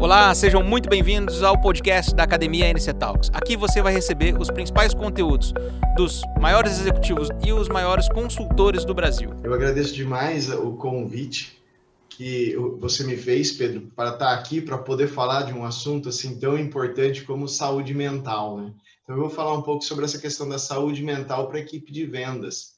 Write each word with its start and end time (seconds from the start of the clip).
Olá, 0.00 0.34
sejam 0.34 0.62
muito 0.62 0.88
bem-vindos 0.88 1.42
ao 1.42 1.60
podcast 1.60 2.14
da 2.14 2.22
Academia 2.22 2.66
NC 2.70 2.94
Talks. 2.94 3.28
Aqui 3.34 3.54
você 3.54 3.82
vai 3.82 3.92
receber 3.92 4.34
os 4.40 4.50
principais 4.50 4.94
conteúdos 4.94 5.52
dos 5.94 6.22
maiores 6.40 6.80
executivos 6.80 7.28
e 7.44 7.52
os 7.52 7.68
maiores 7.68 8.08
consultores 8.08 8.82
do 8.82 8.94
Brasil. 8.94 9.28
Eu 9.44 9.52
agradeço 9.52 9.94
demais 9.94 10.48
o 10.48 10.72
convite 10.72 11.62
que 12.08 12.56
você 12.78 13.04
me 13.04 13.14
fez, 13.14 13.52
Pedro, 13.52 13.92
para 13.94 14.14
estar 14.14 14.32
aqui 14.32 14.62
para 14.62 14.78
poder 14.78 15.06
falar 15.06 15.42
de 15.42 15.52
um 15.52 15.66
assunto 15.66 16.08
assim 16.08 16.40
tão 16.40 16.58
importante 16.58 17.22
como 17.22 17.46
saúde 17.46 17.92
mental, 17.92 18.56
né? 18.56 18.72
Então 19.02 19.14
eu 19.16 19.20
vou 19.20 19.30
falar 19.30 19.52
um 19.52 19.62
pouco 19.62 19.84
sobre 19.84 20.06
essa 20.06 20.18
questão 20.18 20.48
da 20.48 20.58
saúde 20.58 21.02
mental 21.02 21.46
para 21.46 21.58
a 21.58 21.62
equipe 21.62 21.92
de 21.92 22.06
vendas. 22.06 22.70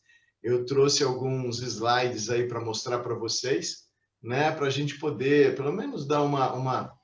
Eu 0.42 0.66
trouxe 0.66 1.04
alguns 1.04 1.62
slides 1.62 2.28
aí 2.28 2.48
para 2.48 2.60
mostrar 2.60 2.98
para 2.98 3.14
vocês, 3.14 3.84
né, 4.20 4.50
para 4.50 4.66
a 4.66 4.70
gente 4.70 4.98
poder, 4.98 5.54
pelo 5.54 5.72
menos, 5.72 6.04
dar 6.04 6.20
uma, 6.22 6.52
uma 6.52 7.01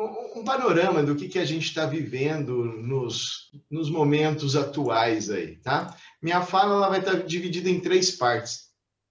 um 0.00 0.44
panorama 0.44 1.02
do 1.02 1.14
que, 1.14 1.28
que 1.28 1.38
a 1.38 1.44
gente 1.44 1.66
está 1.66 1.84
vivendo 1.86 2.64
nos, 2.64 3.50
nos 3.70 3.90
momentos 3.90 4.56
atuais 4.56 5.30
aí, 5.30 5.56
tá? 5.56 5.94
Minha 6.22 6.42
fala 6.42 6.74
ela 6.74 6.88
vai 6.88 7.00
estar 7.00 7.12
tá 7.12 7.18
dividida 7.18 7.68
em 7.68 7.80
três 7.80 8.10
partes. 8.10 8.70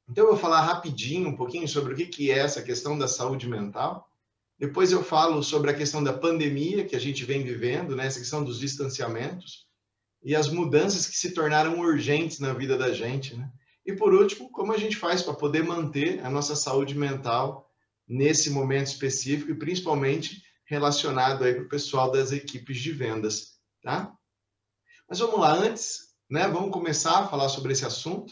Então, 0.10 0.24
eu 0.24 0.32
vou 0.32 0.40
falar 0.40 0.62
rapidinho 0.62 1.30
um 1.30 1.36
pouquinho 1.36 1.68
sobre 1.68 1.94
o 1.94 1.96
que, 1.96 2.08
que 2.08 2.32
é 2.32 2.40
essa 2.40 2.64
questão 2.64 2.98
da 2.98 3.08
saúde 3.08 3.48
mental. 3.48 4.08
Depois 4.58 4.92
eu 4.92 5.04
falo 5.04 5.44
sobre 5.44 5.70
a 5.70 5.74
questão 5.74 6.04
da 6.04 6.12
pandemia 6.12 6.84
que 6.84 6.96
a 6.96 7.00
gente 7.00 7.24
vem 7.24 7.44
vivendo, 7.44 7.96
né? 7.96 8.08
essa 8.08 8.20
questão 8.20 8.44
dos 8.44 8.60
distanciamentos 8.60 9.68
e 10.24 10.36
as 10.36 10.50
mudanças 10.50 11.06
que 11.06 11.16
se 11.16 11.32
tornaram 11.32 11.80
urgentes 11.80 12.40
na 12.40 12.54
vida 12.54 12.76
da 12.78 12.92
gente. 12.92 13.36
Né? 13.36 13.50
E 13.86 13.94
por 13.94 14.14
último, 14.14 14.50
como 14.52 14.74
a 14.74 14.78
gente 14.78 14.98
faz 14.98 15.22
para 15.22 15.34
poder 15.34 15.64
manter 15.64 16.26
a 16.26 16.30
nossa 16.30 16.56
saúde 16.56 16.98
mental 16.98 17.70
nesse 18.08 18.50
momento 18.50 18.88
específico 18.88 19.52
e 19.52 19.56
principalmente 19.56 20.42
relacionado 20.70 21.44
aí 21.44 21.56
para 21.56 21.64
o 21.64 21.70
pessoal 21.70 22.12
das 22.12 22.32
equipes 22.32 22.78
de 22.78 22.92
vendas, 22.92 23.56
tá? 23.84 24.14
Mas 25.10 25.18
vamos 25.18 25.40
lá, 25.40 25.54
antes, 25.54 26.10
né? 26.30 26.48
Vamos 26.48 26.72
começar 26.72 27.18
a 27.18 27.28
falar 27.28 27.50
sobre 27.50 27.74
esse 27.74 27.86
assunto. 27.86 28.32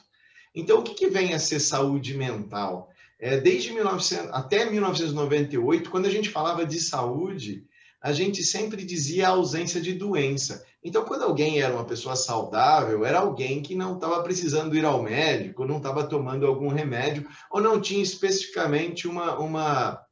Então, 0.53 0.79
o 0.79 0.83
que, 0.83 0.93
que 0.93 1.09
vem 1.09 1.33
a 1.33 1.39
ser 1.39 1.59
saúde 1.59 2.15
mental? 2.15 2.89
É, 3.19 3.37
desde 3.37 3.73
1900, 3.73 4.29
até 4.31 4.69
1998, 4.69 5.89
quando 5.89 6.05
a 6.05 6.11
gente 6.11 6.29
falava 6.29 6.63
de 6.63 6.79
saúde, 6.79 7.65
a 7.99 8.13
gente 8.13 8.43
sempre 8.43 8.85
dizia 8.85 9.27
a 9.27 9.31
ausência 9.31 9.81
de 9.81 9.93
doença. 9.93 10.63
Então, 10.83 11.03
quando 11.03 11.23
alguém 11.23 11.59
era 11.59 11.73
uma 11.73 11.85
pessoa 11.85 12.15
saudável, 12.15 13.03
era 13.03 13.19
alguém 13.19 13.63
que 13.63 13.73
não 13.73 13.95
estava 13.95 14.21
precisando 14.21 14.77
ir 14.77 14.85
ao 14.85 15.01
médico, 15.01 15.65
não 15.65 15.77
estava 15.77 16.03
tomando 16.03 16.45
algum 16.45 16.67
remédio, 16.67 17.27
ou 17.49 17.59
não 17.59 17.81
tinha 17.81 18.03
especificamente 18.03 19.07
uma, 19.07 19.39
uma 19.39 20.06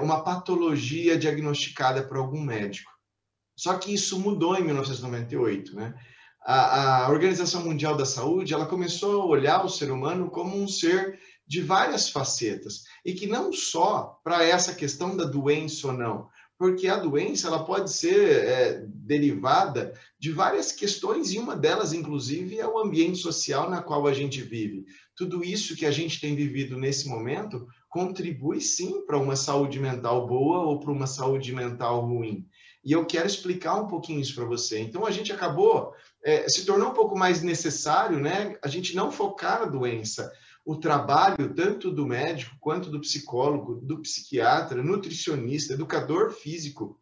uma 0.00 0.22
patologia 0.22 1.18
diagnosticada 1.18 2.02
por 2.02 2.16
algum 2.16 2.40
médico. 2.40 2.90
Só 3.56 3.76
que 3.78 3.94
isso 3.94 4.18
mudou 4.18 4.56
em 4.56 4.64
1998, 4.64 5.76
né? 5.76 5.94
A, 6.46 7.06
a, 7.06 7.10
Organização 7.10 7.64
Mundial 7.64 7.96
da 7.96 8.04
Saúde 8.04 8.52
ela 8.52 8.66
começou 8.66 9.22
a 9.22 9.26
olhar 9.26 9.64
o 9.64 9.68
ser 9.68 9.90
humano 9.90 10.28
como 10.28 10.56
um 10.56 10.68
ser 10.68 11.18
de 11.46 11.62
várias 11.62 12.10
facetas 12.10 12.82
e 13.04 13.14
que 13.14 13.26
não 13.26 13.50
só 13.52 14.20
para 14.22 14.44
essa 14.44 14.74
questão 14.74 15.16
da 15.16 15.24
doença 15.24 15.86
ou 15.86 15.92
não, 15.94 16.28
porque 16.58 16.86
a 16.86 16.96
doença 16.96 17.48
ela 17.48 17.64
pode 17.64 17.90
ser 17.90 18.44
é, 18.44 18.84
derivada 18.86 19.98
de 20.18 20.32
várias 20.32 20.70
questões 20.70 21.32
e 21.32 21.38
uma 21.38 21.56
delas, 21.56 21.92
inclusive, 21.92 22.58
é 22.58 22.66
o 22.66 22.78
ambiente 22.78 23.18
social 23.18 23.68
na 23.68 23.82
qual 23.82 24.06
a 24.06 24.12
gente 24.12 24.42
vive. 24.42 24.84
Tudo 25.16 25.42
isso 25.44 25.76
que 25.76 25.86
a 25.86 25.90
gente 25.90 26.20
tem 26.20 26.34
vivido 26.36 26.76
nesse 26.76 27.08
momento 27.08 27.66
contribui 27.94 28.60
sim 28.60 29.06
para 29.06 29.16
uma 29.16 29.36
saúde 29.36 29.78
mental 29.78 30.26
boa 30.26 30.64
ou 30.64 30.80
para 30.80 30.90
uma 30.90 31.06
saúde 31.06 31.54
mental 31.54 32.04
ruim. 32.04 32.44
E 32.84 32.90
eu 32.90 33.06
quero 33.06 33.28
explicar 33.28 33.76
um 33.76 33.86
pouquinho 33.86 34.18
isso 34.18 34.34
para 34.34 34.44
você. 34.44 34.80
Então, 34.80 35.06
a 35.06 35.12
gente 35.12 35.32
acabou, 35.32 35.94
é, 36.24 36.48
se 36.48 36.66
tornou 36.66 36.90
um 36.90 36.92
pouco 36.92 37.16
mais 37.16 37.40
necessário, 37.40 38.18
né? 38.18 38.56
A 38.64 38.66
gente 38.66 38.96
não 38.96 39.12
focar 39.12 39.60
na 39.60 39.66
doença. 39.66 40.28
O 40.64 40.74
trabalho, 40.74 41.54
tanto 41.54 41.88
do 41.92 42.04
médico, 42.04 42.56
quanto 42.58 42.90
do 42.90 43.00
psicólogo, 43.00 43.76
do 43.76 44.02
psiquiatra, 44.02 44.82
nutricionista, 44.82 45.74
educador 45.74 46.32
físico, 46.32 47.00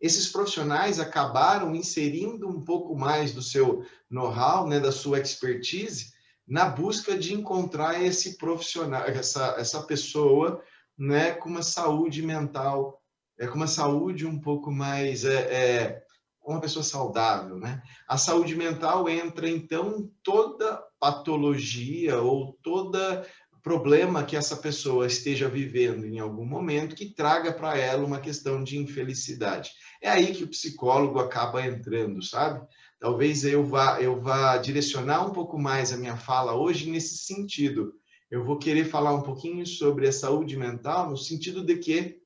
esses 0.00 0.28
profissionais 0.28 1.00
acabaram 1.00 1.74
inserindo 1.74 2.48
um 2.48 2.62
pouco 2.62 2.94
mais 2.96 3.32
do 3.32 3.42
seu 3.42 3.84
know-how, 4.08 4.68
né, 4.68 4.78
da 4.78 4.92
sua 4.92 5.18
expertise, 5.18 6.12
na 6.46 6.66
busca 6.66 7.18
de 7.18 7.34
encontrar 7.34 8.02
esse 8.02 8.36
profissional, 8.36 9.02
essa, 9.04 9.56
essa 9.58 9.82
pessoa, 9.82 10.62
né, 10.96 11.32
com 11.32 11.48
uma 11.48 11.62
saúde 11.62 12.22
mental, 12.22 13.02
é, 13.38 13.46
com 13.46 13.56
uma 13.56 13.66
saúde 13.66 14.26
um 14.26 14.40
pouco 14.40 14.70
mais, 14.70 15.24
é, 15.24 15.34
é, 15.34 16.02
uma 16.44 16.60
pessoa 16.60 16.84
saudável, 16.84 17.58
né? 17.58 17.82
A 18.08 18.16
saúde 18.16 18.54
mental 18.54 19.08
entra, 19.08 19.50
então, 19.50 20.08
toda 20.22 20.80
patologia 21.00 22.20
ou 22.20 22.56
toda 22.62 23.26
problema 23.66 24.22
que 24.22 24.36
essa 24.36 24.56
pessoa 24.56 25.08
esteja 25.08 25.48
vivendo 25.48 26.06
em 26.06 26.20
algum 26.20 26.46
momento 26.46 26.94
que 26.94 27.12
traga 27.12 27.52
para 27.52 27.76
ela 27.76 28.06
uma 28.06 28.20
questão 28.20 28.62
de 28.62 28.78
infelicidade. 28.78 29.72
É 30.00 30.08
aí 30.08 30.32
que 30.32 30.44
o 30.44 30.48
psicólogo 30.48 31.18
acaba 31.18 31.66
entrando, 31.66 32.22
sabe? 32.22 32.64
Talvez 33.06 33.44
eu 33.44 33.64
vá, 33.64 34.02
eu 34.02 34.20
vá 34.20 34.58
direcionar 34.58 35.24
um 35.24 35.30
pouco 35.32 35.56
mais 35.56 35.92
a 35.92 35.96
minha 35.96 36.16
fala 36.16 36.56
hoje 36.56 36.90
nesse 36.90 37.18
sentido. 37.18 37.94
Eu 38.28 38.42
vou 38.42 38.58
querer 38.58 38.84
falar 38.84 39.14
um 39.14 39.22
pouquinho 39.22 39.64
sobre 39.64 40.08
a 40.08 40.12
saúde 40.12 40.56
mental 40.56 41.08
no 41.08 41.16
sentido 41.16 41.64
de 41.64 41.76
que 41.76 42.18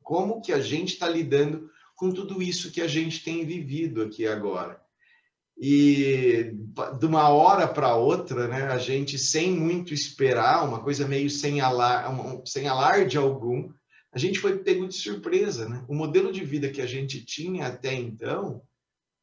como 0.00 0.40
que 0.40 0.52
a 0.52 0.60
gente 0.60 0.92
está 0.92 1.08
lidando 1.08 1.68
com 1.96 2.12
tudo 2.12 2.40
isso 2.40 2.70
que 2.70 2.80
a 2.80 2.86
gente 2.86 3.24
tem 3.24 3.44
vivido 3.44 4.00
aqui 4.00 4.24
agora. 4.24 4.80
E 5.58 6.52
de 7.00 7.04
uma 7.04 7.28
hora 7.30 7.66
para 7.66 7.96
outra, 7.96 8.46
né, 8.46 8.68
a 8.68 8.78
gente 8.78 9.18
sem 9.18 9.50
muito 9.50 9.92
esperar, 9.92 10.64
uma 10.64 10.84
coisa 10.84 11.04
meio 11.08 11.28
sem, 11.28 11.60
alar, 11.60 12.14
sem 12.46 12.68
alarde 12.68 13.18
algum, 13.18 13.72
a 14.12 14.18
gente 14.20 14.38
foi 14.38 14.56
pego 14.58 14.86
de 14.86 14.94
surpresa, 14.94 15.68
né? 15.68 15.84
O 15.88 15.96
modelo 15.96 16.30
de 16.30 16.44
vida 16.44 16.70
que 16.70 16.80
a 16.80 16.86
gente 16.86 17.24
tinha 17.24 17.66
até 17.66 17.92
então 17.92 18.62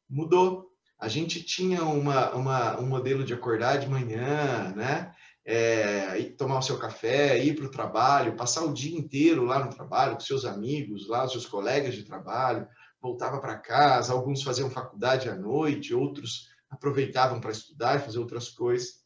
mudou 0.06 0.69
a 1.00 1.08
gente 1.08 1.42
tinha 1.42 1.82
uma, 1.82 2.30
uma, 2.34 2.78
um 2.78 2.86
modelo 2.86 3.24
de 3.24 3.32
acordar 3.32 3.78
de 3.78 3.88
manhã, 3.88 4.72
né? 4.76 5.14
É, 5.42 6.22
tomar 6.36 6.58
o 6.58 6.62
seu 6.62 6.78
café, 6.78 7.42
ir 7.42 7.56
para 7.56 7.64
o 7.64 7.70
trabalho, 7.70 8.36
passar 8.36 8.62
o 8.62 8.74
dia 8.74 8.96
inteiro 8.96 9.44
lá 9.44 9.64
no 9.64 9.74
trabalho 9.74 10.14
com 10.14 10.20
seus 10.20 10.44
amigos, 10.44 11.08
lá 11.08 11.26
seus 11.26 11.46
colegas 11.46 11.94
de 11.94 12.04
trabalho, 12.04 12.68
voltava 13.00 13.40
para 13.40 13.58
casa, 13.58 14.12
alguns 14.12 14.42
faziam 14.42 14.70
faculdade 14.70 15.30
à 15.30 15.34
noite, 15.34 15.94
outros 15.94 16.50
aproveitavam 16.68 17.40
para 17.40 17.50
estudar 17.50 17.96
e 17.96 18.04
fazer 18.04 18.18
outras 18.18 18.50
coisas. 18.50 19.00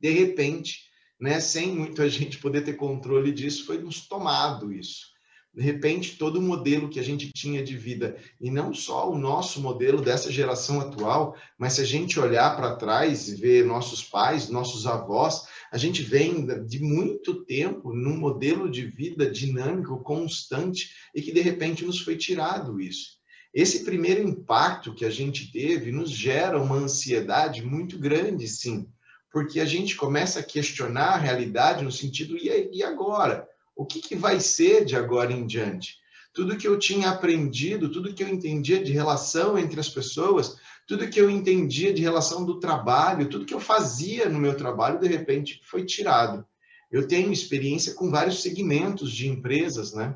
De 0.00 0.10
repente, 0.10 0.88
né, 1.20 1.38
sem 1.38 1.70
muito 1.70 2.00
a 2.00 2.08
gente 2.08 2.38
poder 2.38 2.62
ter 2.62 2.74
controle 2.74 3.30
disso, 3.30 3.66
foi 3.66 3.78
nos 3.78 4.08
tomado 4.08 4.72
isso 4.72 5.09
de 5.52 5.62
repente, 5.62 6.16
todo 6.16 6.38
o 6.38 6.42
modelo 6.42 6.88
que 6.88 7.00
a 7.00 7.02
gente 7.02 7.32
tinha 7.32 7.62
de 7.62 7.76
vida, 7.76 8.16
e 8.40 8.50
não 8.50 8.72
só 8.72 9.10
o 9.10 9.18
nosso 9.18 9.60
modelo 9.60 10.00
dessa 10.00 10.30
geração 10.30 10.80
atual, 10.80 11.36
mas 11.58 11.72
se 11.72 11.80
a 11.80 11.84
gente 11.84 12.20
olhar 12.20 12.56
para 12.56 12.76
trás 12.76 13.28
e 13.28 13.34
ver 13.34 13.64
nossos 13.64 14.02
pais, 14.02 14.48
nossos 14.48 14.86
avós, 14.86 15.42
a 15.72 15.76
gente 15.76 16.02
vem 16.02 16.46
de 16.66 16.78
muito 16.80 17.44
tempo 17.44 17.92
num 17.92 18.16
modelo 18.16 18.70
de 18.70 18.86
vida 18.86 19.28
dinâmico, 19.28 20.02
constante, 20.02 20.90
e 21.14 21.20
que 21.20 21.32
de 21.32 21.40
repente 21.40 21.84
nos 21.84 22.00
foi 22.00 22.16
tirado 22.16 22.80
isso. 22.80 23.18
Esse 23.52 23.84
primeiro 23.84 24.22
impacto 24.22 24.94
que 24.94 25.04
a 25.04 25.10
gente 25.10 25.50
teve 25.50 25.90
nos 25.90 26.10
gera 26.10 26.62
uma 26.62 26.76
ansiedade 26.76 27.64
muito 27.66 27.98
grande, 27.98 28.46
sim, 28.46 28.88
porque 29.32 29.58
a 29.58 29.64
gente 29.64 29.96
começa 29.96 30.38
a 30.38 30.44
questionar 30.44 31.14
a 31.14 31.18
realidade 31.18 31.82
no 31.84 31.90
sentido, 31.90 32.36
e 32.36 32.82
agora? 32.84 33.48
O 33.80 33.86
que, 33.86 33.98
que 33.98 34.14
vai 34.14 34.38
ser 34.40 34.84
de 34.84 34.94
agora 34.94 35.32
em 35.32 35.46
diante? 35.46 35.96
Tudo 36.34 36.58
que 36.58 36.68
eu 36.68 36.78
tinha 36.78 37.08
aprendido, 37.08 37.90
tudo 37.90 38.12
que 38.12 38.22
eu 38.22 38.28
entendia 38.28 38.84
de 38.84 38.92
relação 38.92 39.58
entre 39.58 39.80
as 39.80 39.88
pessoas, 39.88 40.58
tudo 40.86 41.08
que 41.08 41.18
eu 41.18 41.30
entendia 41.30 41.90
de 41.90 42.02
relação 42.02 42.44
do 42.44 42.60
trabalho, 42.60 43.30
tudo 43.30 43.46
que 43.46 43.54
eu 43.54 43.58
fazia 43.58 44.28
no 44.28 44.38
meu 44.38 44.54
trabalho, 44.54 45.00
de 45.00 45.08
repente 45.08 45.62
foi 45.64 45.86
tirado. 45.86 46.44
Eu 46.92 47.08
tenho 47.08 47.32
experiência 47.32 47.94
com 47.94 48.10
vários 48.10 48.42
segmentos 48.42 49.10
de 49.10 49.26
empresas, 49.26 49.94
né? 49.94 50.14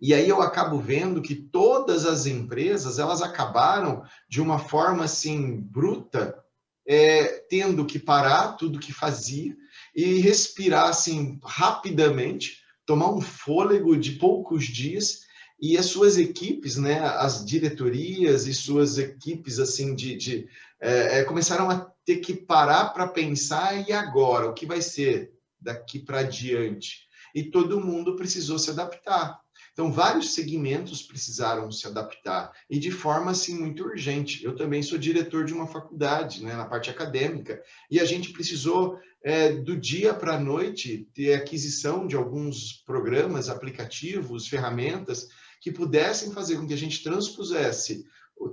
E 0.00 0.14
aí 0.14 0.26
eu 0.26 0.40
acabo 0.40 0.78
vendo 0.78 1.20
que 1.20 1.34
todas 1.34 2.06
as 2.06 2.24
empresas, 2.24 2.98
elas 2.98 3.20
acabaram 3.20 4.02
de 4.26 4.40
uma 4.40 4.58
forma 4.58 5.04
assim 5.04 5.60
bruta, 5.60 6.42
é, 6.88 7.24
tendo 7.50 7.84
que 7.84 7.98
parar 7.98 8.52
tudo 8.52 8.80
que 8.80 8.94
fazia 8.94 9.54
e 9.96 10.20
respirar 10.20 10.90
assim 10.90 11.40
rapidamente, 11.42 12.60
tomar 12.84 13.10
um 13.10 13.20
fôlego 13.20 13.96
de 13.96 14.12
poucos 14.12 14.66
dias. 14.66 15.24
E 15.58 15.78
as 15.78 15.86
suas 15.86 16.18
equipes, 16.18 16.76
né, 16.76 17.00
as 17.00 17.42
diretorias 17.42 18.46
e 18.46 18.52
suas 18.52 18.98
equipes 18.98 19.58
assim 19.58 19.94
de, 19.94 20.14
de 20.14 20.48
é, 20.78 21.20
é, 21.20 21.24
começaram 21.24 21.70
a 21.70 21.90
ter 22.04 22.16
que 22.16 22.34
parar 22.34 22.90
para 22.90 23.08
pensar 23.08 23.88
e 23.88 23.90
agora? 23.90 24.50
O 24.50 24.52
que 24.52 24.66
vai 24.66 24.82
ser 24.82 25.32
daqui 25.58 25.98
para 25.98 26.22
diante? 26.22 27.06
E 27.34 27.44
todo 27.44 27.80
mundo 27.80 28.16
precisou 28.16 28.58
se 28.58 28.70
adaptar. 28.70 29.40
Então, 29.76 29.92
vários 29.92 30.32
segmentos 30.32 31.02
precisaram 31.02 31.70
se 31.70 31.86
adaptar 31.86 32.50
e 32.70 32.78
de 32.78 32.90
forma 32.90 33.32
assim 33.32 33.58
muito 33.58 33.84
urgente. 33.84 34.42
Eu 34.42 34.56
também 34.56 34.82
sou 34.82 34.96
diretor 34.96 35.44
de 35.44 35.52
uma 35.52 35.66
faculdade, 35.66 36.42
né, 36.42 36.56
na 36.56 36.64
parte 36.64 36.88
acadêmica, 36.88 37.62
e 37.90 38.00
a 38.00 38.06
gente 38.06 38.32
precisou 38.32 38.98
é, 39.22 39.52
do 39.52 39.76
dia 39.76 40.14
para 40.14 40.36
a 40.36 40.40
noite 40.40 41.06
ter 41.12 41.34
aquisição 41.34 42.06
de 42.06 42.16
alguns 42.16 42.72
programas, 42.86 43.50
aplicativos, 43.50 44.48
ferramentas 44.48 45.28
que 45.60 45.70
pudessem 45.70 46.32
fazer 46.32 46.56
com 46.56 46.66
que 46.66 46.72
a 46.72 46.78
gente 46.78 47.02
transpusesse 47.02 48.02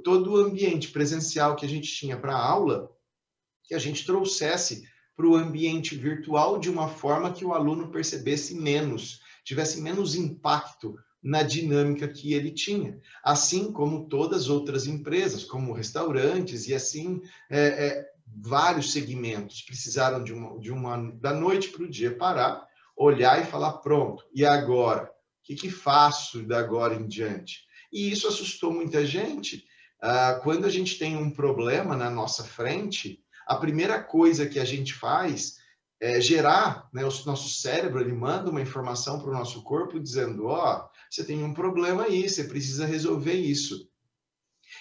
todo 0.04 0.34
o 0.34 0.38
ambiente 0.38 0.90
presencial 0.90 1.56
que 1.56 1.66
a 1.66 1.70
gente 1.70 1.90
tinha 1.90 2.18
para 2.18 2.36
a 2.36 2.46
aula, 2.46 2.92
que 3.64 3.74
a 3.74 3.80
gente 3.80 4.06
trouxesse 4.06 4.84
para 5.16 5.26
o 5.26 5.38
ambiente 5.38 5.96
virtual 5.96 6.60
de 6.60 6.70
uma 6.70 6.90
forma 6.90 7.32
que 7.32 7.46
o 7.46 7.54
aluno 7.54 7.92
percebesse 7.92 8.56
menos, 8.56 9.22
tivesse 9.46 9.80
menos 9.80 10.16
impacto 10.16 10.98
na 11.24 11.42
dinâmica 11.42 12.08
que 12.08 12.34
ele 12.34 12.52
tinha, 12.52 13.00
assim 13.24 13.72
como 13.72 14.10
todas 14.10 14.44
as 14.44 14.50
outras 14.50 14.86
empresas, 14.86 15.44
como 15.46 15.72
restaurantes 15.72 16.68
e 16.68 16.76
assim 16.76 17.22
é, 17.50 17.88
é, 17.88 18.06
vários 18.28 18.92
segmentos 18.92 19.62
precisaram 19.62 20.24
de 20.24 20.34
uma, 20.34 20.60
de 20.60 20.72
uma 20.72 20.98
da 21.14 21.34
noite 21.34 21.70
para 21.70 21.84
o 21.84 21.90
dia 21.90 22.16
parar, 22.16 22.68
olhar 22.96 23.42
e 23.42 23.46
falar 23.46 23.74
pronto. 23.74 24.24
E 24.34 24.46
agora, 24.46 25.06
o 25.06 25.10
que, 25.44 25.56
que 25.56 25.70
faço 25.70 26.44
da 26.44 26.60
agora 26.60 26.96
em 26.96 27.08
diante? 27.08 27.62
E 27.92 28.12
isso 28.12 28.28
assustou 28.28 28.74
muita 28.74 29.06
gente. 29.06 29.64
Ah, 30.02 30.40
quando 30.44 30.66
a 30.66 30.70
gente 30.70 30.98
tem 30.98 31.16
um 31.16 31.32
problema 31.32 31.96
na 31.96 32.10
nossa 32.10 32.44
frente, 32.44 33.24
a 33.48 33.56
primeira 33.56 34.02
coisa 34.02 34.48
que 34.48 34.60
a 34.60 34.66
gente 34.66 34.94
faz 34.94 35.58
é 36.02 36.20
gerar, 36.20 36.90
né, 36.92 37.06
o 37.06 37.26
nosso 37.26 37.48
cérebro 37.62 38.02
ele 38.02 38.12
manda 38.12 38.50
uma 38.50 38.62
informação 38.62 39.20
para 39.20 39.30
o 39.30 39.34
nosso 39.34 39.64
corpo 39.64 39.98
dizendo, 39.98 40.48
ó, 40.48 40.76
oh, 40.76 40.90
você 41.14 41.24
tem 41.24 41.44
um 41.44 41.54
problema 41.54 42.06
aí, 42.06 42.28
você 42.28 42.44
precisa 42.44 42.88
resolver 42.88 43.36
isso. 43.36 43.88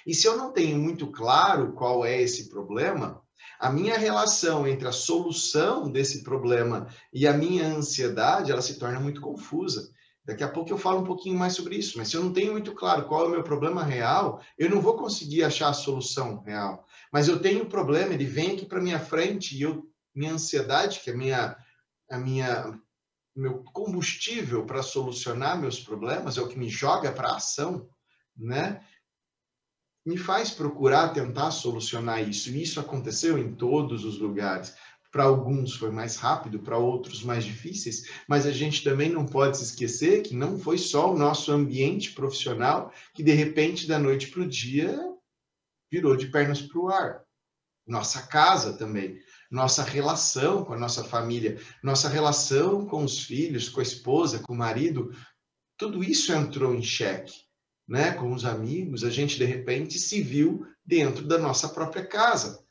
E 0.06 0.14
se 0.14 0.26
eu 0.26 0.34
não 0.34 0.50
tenho 0.50 0.79
muito 0.79 1.06
claro 1.08 1.75
qual 1.75 2.06
é 2.06 2.23
esse 2.23 2.49
problema, 2.49 3.23
a 3.61 3.70
minha 3.70 3.99
relação 3.99 4.67
entre 4.67 4.88
a 4.88 4.93
solução 4.93 5.93
desse 5.93 6.23
problema 6.23 6.88
e 7.12 7.26
a 7.26 7.34
minha 7.34 7.67
ansiedade, 7.67 8.50
ela 8.50 8.62
se 8.62 8.79
torna 8.79 8.99
muito 8.99 9.20
confusa. 9.20 9.93
Daqui 10.25 10.43
a 10.43 10.49
pouco 10.49 10.70
eu 10.70 10.79
falo 10.79 11.00
um 11.00 11.05
pouquinho 11.05 11.38
mais 11.38 11.52
sobre 11.55 11.76
isso, 11.76 11.99
mas 11.99 12.08
se 12.08 12.17
eu 12.17 12.25
não 12.25 12.32
tenho 12.32 12.52
muito 12.52 12.73
claro 12.73 13.06
qual 13.06 13.25
é 13.25 13.28
o 13.28 13.31
meu 13.31 13.43
problema 13.43 13.85
real, 13.85 14.40
eu 14.56 14.70
não 14.70 14.81
vou 14.81 14.96
conseguir 14.96 15.44
achar 15.44 15.69
a 15.69 15.75
solução 15.75 16.40
real. 16.40 16.87
Mas 17.12 17.28
eu 17.28 17.40
tenho 17.40 17.64
um 17.64 17.69
problema, 17.69 18.14
ele 18.14 18.25
vem 18.25 18.52
aqui 18.52 18.64
para 18.64 18.81
minha 18.81 18.99
frente 18.99 19.55
e 19.55 19.61
eu 19.61 19.87
minha 20.14 20.32
ansiedade, 20.32 21.00
que 21.00 21.11
é 21.11 21.12
a 21.12 21.17
minha 21.17 21.56
a 22.11 22.19
minha 22.19 22.81
meu 23.34 23.62
combustível 23.73 24.64
para 24.67 24.82
solucionar 24.82 25.58
meus 25.58 25.81
problemas, 25.81 26.37
é 26.37 26.43
o 26.43 26.49
que 26.49 26.58
me 26.58 26.69
joga 26.69 27.11
para 27.11 27.29
a 27.29 27.37
ação, 27.37 27.88
né? 28.37 28.84
Me 30.05 30.17
faz 30.17 30.50
procurar 30.50 31.11
tentar 31.11 31.50
solucionar 31.50 32.29
isso. 32.29 32.50
E 32.50 32.62
isso 32.62 32.81
aconteceu 32.81 33.38
em 33.38 33.55
todos 33.55 34.05
os 34.05 34.19
lugares. 34.19 34.75
Para 35.11 35.25
alguns 35.25 35.75
foi 35.75 35.90
mais 35.90 36.17
rápido, 36.17 36.58
para 36.58 36.79
outros 36.79 37.23
mais 37.23 37.44
difíceis, 37.44 38.11
mas 38.26 38.46
a 38.46 38.50
gente 38.50 38.82
também 38.82 39.11
não 39.11 39.26
pode 39.26 39.58
se 39.58 39.64
esquecer 39.64 40.23
que 40.23 40.35
não 40.35 40.58
foi 40.58 40.78
só 40.78 41.12
o 41.12 41.19
nosso 41.19 41.52
ambiente 41.52 42.12
profissional 42.12 42.93
que, 43.14 43.23
de 43.23 43.32
repente, 43.32 43.87
da 43.87 43.99
noite 43.99 44.28
para 44.28 44.43
o 44.43 44.49
dia, 44.49 44.99
virou 45.90 46.17
de 46.17 46.28
pernas 46.28 46.62
para 46.62 46.81
o 46.81 46.88
ar. 46.88 47.23
Nossa 47.87 48.26
casa 48.26 48.73
também, 48.73 49.19
nossa 49.52 49.84
relação 49.84 50.64
com 50.64 50.72
a 50.72 50.78
nossa 50.78 51.04
família, 51.04 51.60
nossa 51.82 52.08
relação 52.08 52.87
com 52.87 53.04
os 53.04 53.20
filhos, 53.20 53.69
com 53.69 53.78
a 53.78 53.84
esposa, 53.84 54.40
com 54.40 54.54
o 54.54 54.56
marido, 54.56 55.14
tudo 55.76 56.02
isso 56.02 56.32
entrou 56.32 56.75
em 56.75 56.82
xeque. 56.82 57.34
Né? 57.87 58.12
Com 58.12 58.32
os 58.32 58.44
amigos, 58.44 59.04
a 59.04 59.10
gente 59.10 59.38
de 59.38 59.44
repente 59.44 59.99
se 59.99 60.22
viu 60.22 60.66
dentro 60.84 61.26
da 61.26 61.38
nossa 61.38 61.69
própria 61.69 62.04
casa 62.04 62.62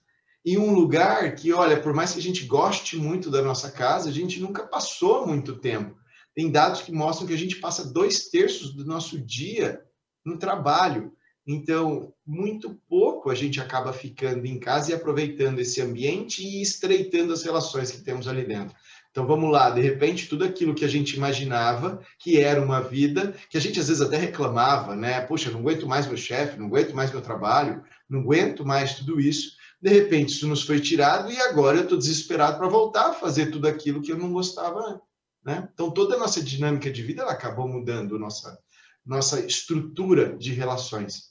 em 0.43 0.57
um 0.57 0.73
lugar 0.73 1.35
que, 1.35 1.53
olha, 1.53 1.79
por 1.79 1.93
mais 1.93 2.13
que 2.13 2.19
a 2.19 2.21
gente 2.21 2.45
goste 2.45 2.97
muito 2.97 3.29
da 3.29 3.41
nossa 3.41 3.71
casa, 3.71 4.09
a 4.09 4.11
gente 4.11 4.39
nunca 4.39 4.65
passou 4.65 5.27
muito 5.27 5.57
tempo. 5.57 5.95
Tem 6.33 6.49
dados 6.49 6.81
que 6.81 6.91
mostram 6.91 7.27
que 7.27 7.33
a 7.33 7.37
gente 7.37 7.57
passa 7.57 7.91
dois 7.91 8.29
terços 8.29 8.73
do 8.73 8.83
nosso 8.83 9.19
dia 9.19 9.83
no 10.25 10.37
trabalho. 10.37 11.13
Então, 11.47 12.13
muito 12.25 12.79
pouco 12.87 13.29
a 13.29 13.35
gente 13.35 13.59
acaba 13.59 13.91
ficando 13.91 14.45
em 14.45 14.59
casa 14.59 14.91
e 14.91 14.93
aproveitando 14.93 15.59
esse 15.59 15.81
ambiente 15.81 16.43
e 16.43 16.61
estreitando 16.61 17.33
as 17.33 17.43
relações 17.43 17.91
que 17.91 18.01
temos 18.01 18.27
ali 18.27 18.45
dentro. 18.45 18.75
Então 19.09 19.27
vamos 19.27 19.51
lá, 19.51 19.69
de 19.69 19.81
repente 19.81 20.29
tudo 20.29 20.45
aquilo 20.45 20.73
que 20.73 20.85
a 20.85 20.87
gente 20.87 21.17
imaginava 21.17 21.99
que 22.17 22.39
era 22.39 22.61
uma 22.61 22.79
vida, 22.79 23.35
que 23.49 23.57
a 23.57 23.59
gente 23.59 23.77
às 23.77 23.89
vezes 23.89 24.01
até 24.01 24.15
reclamava, 24.15 24.95
né? 24.95 25.19
Poxa, 25.19 25.51
não 25.51 25.59
aguento 25.59 25.85
mais 25.85 26.07
meu 26.07 26.15
chefe, 26.15 26.57
não 26.57 26.67
aguento 26.67 26.95
mais 26.95 27.11
meu 27.11 27.21
trabalho, 27.21 27.83
não 28.09 28.21
aguento 28.21 28.65
mais 28.65 28.95
tudo 28.95 29.19
isso 29.19 29.59
de 29.81 29.89
repente 29.89 30.29
isso 30.29 30.47
nos 30.47 30.61
foi 30.63 30.79
tirado 30.79 31.31
e 31.31 31.41
agora 31.41 31.77
eu 31.77 31.83
estou 31.83 31.97
desesperado 31.97 32.57
para 32.57 32.69
voltar 32.69 33.09
a 33.09 33.13
fazer 33.13 33.47
tudo 33.47 33.67
aquilo 33.67 34.01
que 34.01 34.11
eu 34.11 34.17
não 34.17 34.31
gostava 34.31 35.01
né? 35.43 35.67
Então 35.73 35.89
toda 35.89 36.15
a 36.15 36.19
nossa 36.19 36.41
dinâmica 36.41 36.91
de 36.91 37.01
vida 37.01 37.23
ela 37.23 37.31
acabou 37.31 37.67
mudando 37.67 38.19
nossa 38.19 38.57
nossa 39.03 39.43
estrutura 39.43 40.37
de 40.37 40.53
relações. 40.53 41.30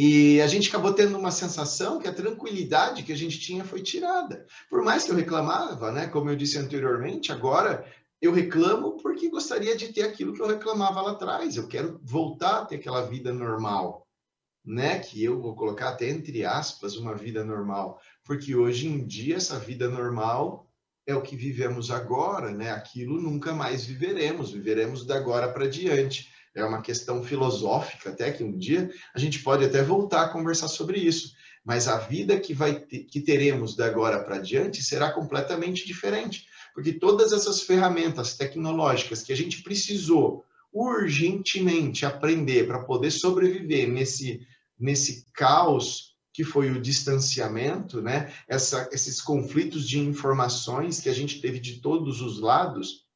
E 0.00 0.40
a 0.40 0.46
gente 0.46 0.68
acabou 0.68 0.94
tendo 0.94 1.18
uma 1.18 1.32
sensação 1.32 1.98
que 1.98 2.06
a 2.06 2.14
tranquilidade 2.14 3.02
que 3.02 3.12
a 3.12 3.16
gente 3.16 3.40
tinha 3.40 3.64
foi 3.64 3.82
tirada. 3.82 4.46
Por 4.70 4.84
mais 4.84 5.02
que 5.02 5.10
eu 5.10 5.16
reclamava, 5.16 5.90
né, 5.90 6.06
como 6.06 6.30
eu 6.30 6.36
disse 6.36 6.56
anteriormente, 6.56 7.32
agora 7.32 7.84
eu 8.22 8.30
reclamo 8.32 8.96
porque 8.98 9.28
gostaria 9.28 9.76
de 9.76 9.92
ter 9.92 10.02
aquilo 10.02 10.32
que 10.32 10.40
eu 10.40 10.46
reclamava 10.46 11.02
lá 11.02 11.10
atrás. 11.10 11.56
Eu 11.56 11.66
quero 11.66 11.98
voltar 12.00 12.60
a 12.60 12.64
ter 12.64 12.76
aquela 12.76 13.06
vida 13.06 13.32
normal 13.32 14.06
né, 14.64 15.00
que 15.00 15.24
eu 15.24 15.40
vou 15.40 15.56
colocar 15.56 15.88
até 15.88 16.08
entre 16.08 16.44
aspas 16.44 16.96
uma 16.96 17.16
vida 17.16 17.44
normal, 17.44 18.00
porque 18.22 18.54
hoje 18.54 18.86
em 18.86 19.04
dia 19.04 19.34
essa 19.34 19.58
vida 19.58 19.88
normal 19.88 20.70
é 21.08 21.14
o 21.16 21.22
que 21.22 21.34
vivemos 21.34 21.90
agora, 21.90 22.52
né? 22.52 22.70
Aquilo 22.70 23.20
nunca 23.20 23.52
mais 23.52 23.84
viveremos, 23.84 24.52
viveremos 24.52 25.04
da 25.04 25.16
agora 25.16 25.52
para 25.52 25.66
diante. 25.66 26.30
É 26.58 26.64
uma 26.64 26.82
questão 26.82 27.22
filosófica 27.22 28.10
até 28.10 28.30
que 28.32 28.42
um 28.42 28.56
dia 28.56 28.90
a 29.14 29.18
gente 29.18 29.40
pode 29.40 29.64
até 29.64 29.82
voltar 29.82 30.24
a 30.24 30.28
conversar 30.28 30.68
sobre 30.68 30.98
isso, 30.98 31.32
mas 31.64 31.86
a 31.86 31.98
vida 31.98 32.38
que 32.38 32.52
vai 32.52 32.80
ter, 32.80 33.04
que 33.04 33.20
teremos 33.20 33.76
da 33.76 33.86
agora 33.86 34.22
para 34.22 34.38
diante 34.38 34.82
será 34.82 35.12
completamente 35.12 35.86
diferente, 35.86 36.46
porque 36.74 36.92
todas 36.92 37.32
essas 37.32 37.62
ferramentas 37.62 38.36
tecnológicas 38.36 39.22
que 39.22 39.32
a 39.32 39.36
gente 39.36 39.62
precisou 39.62 40.44
urgentemente 40.72 42.04
aprender 42.04 42.66
para 42.66 42.84
poder 42.84 43.10
sobreviver 43.10 43.88
nesse 43.88 44.40
nesse 44.78 45.26
caos 45.32 46.16
que 46.32 46.44
foi 46.44 46.70
o 46.70 46.80
distanciamento, 46.80 48.00
né? 48.00 48.32
Essa, 48.46 48.88
esses 48.92 49.20
conflitos 49.20 49.88
de 49.88 49.98
informações 49.98 51.00
que 51.00 51.08
a 51.08 51.12
gente 51.12 51.40
teve 51.40 51.58
de 51.58 51.80
todos 51.80 52.20
os 52.20 52.38
lados, 52.38 53.08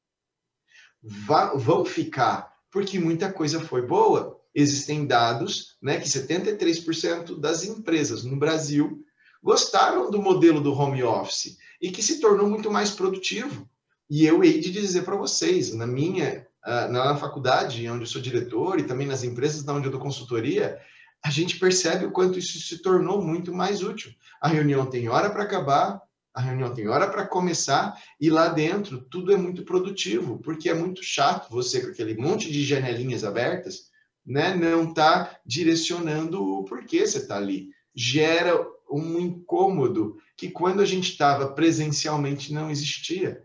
vão 1.02 1.84
ficar, 1.84 2.51
porque 2.72 2.98
muita 2.98 3.32
coisa 3.32 3.60
foi 3.60 3.86
boa. 3.86 4.40
Existem 4.54 5.06
dados 5.06 5.76
né, 5.80 6.00
que 6.00 6.08
73% 6.08 7.38
das 7.38 7.62
empresas 7.64 8.24
no 8.24 8.36
Brasil 8.36 9.04
gostaram 9.42 10.10
do 10.10 10.20
modelo 10.20 10.60
do 10.60 10.72
home 10.72 11.02
office 11.02 11.58
e 11.80 11.90
que 11.90 12.02
se 12.02 12.20
tornou 12.20 12.48
muito 12.48 12.70
mais 12.70 12.90
produtivo. 12.90 13.68
E 14.10 14.26
eu 14.26 14.42
hei 14.42 14.58
de 14.58 14.72
dizer 14.72 15.02
para 15.02 15.16
vocês, 15.16 15.72
na 15.74 15.86
minha 15.86 16.46
ah, 16.64 16.86
na 16.86 17.16
faculdade, 17.16 17.88
onde 17.88 18.04
eu 18.04 18.06
sou 18.06 18.22
diretor, 18.22 18.78
e 18.78 18.84
também 18.84 19.06
nas 19.06 19.24
empresas 19.24 19.66
onde 19.66 19.86
eu 19.86 19.90
dou 19.90 20.00
consultoria, 20.00 20.78
a 21.24 21.28
gente 21.28 21.58
percebe 21.58 22.04
o 22.04 22.12
quanto 22.12 22.38
isso 22.38 22.58
se 22.60 22.78
tornou 22.78 23.20
muito 23.20 23.52
mais 23.52 23.82
útil. 23.82 24.12
A 24.40 24.48
reunião 24.48 24.86
tem 24.86 25.08
hora 25.08 25.28
para 25.28 25.42
acabar, 25.42 26.00
a 26.34 26.40
reunião 26.40 26.72
tem 26.72 26.88
hora 26.88 27.08
para 27.08 27.26
começar, 27.26 28.00
e 28.20 28.30
lá 28.30 28.48
dentro 28.48 29.00
tudo 29.00 29.32
é 29.32 29.36
muito 29.36 29.64
produtivo, 29.64 30.38
porque 30.38 30.68
é 30.68 30.74
muito 30.74 31.02
chato 31.02 31.50
você 31.50 31.80
com 31.80 31.88
aquele 31.88 32.16
monte 32.16 32.50
de 32.50 32.64
janelinhas 32.64 33.24
abertas, 33.24 33.90
né, 34.24 34.54
não 34.54 34.94
tá 34.94 35.38
direcionando 35.44 36.42
o 36.42 36.64
porquê 36.64 37.06
você 37.06 37.18
está 37.18 37.36
ali. 37.36 37.70
Gera 37.94 38.56
um 38.90 39.18
incômodo 39.18 40.16
que 40.36 40.50
quando 40.50 40.80
a 40.80 40.86
gente 40.86 41.10
estava 41.10 41.52
presencialmente 41.52 42.52
não 42.52 42.70
existia. 42.70 43.44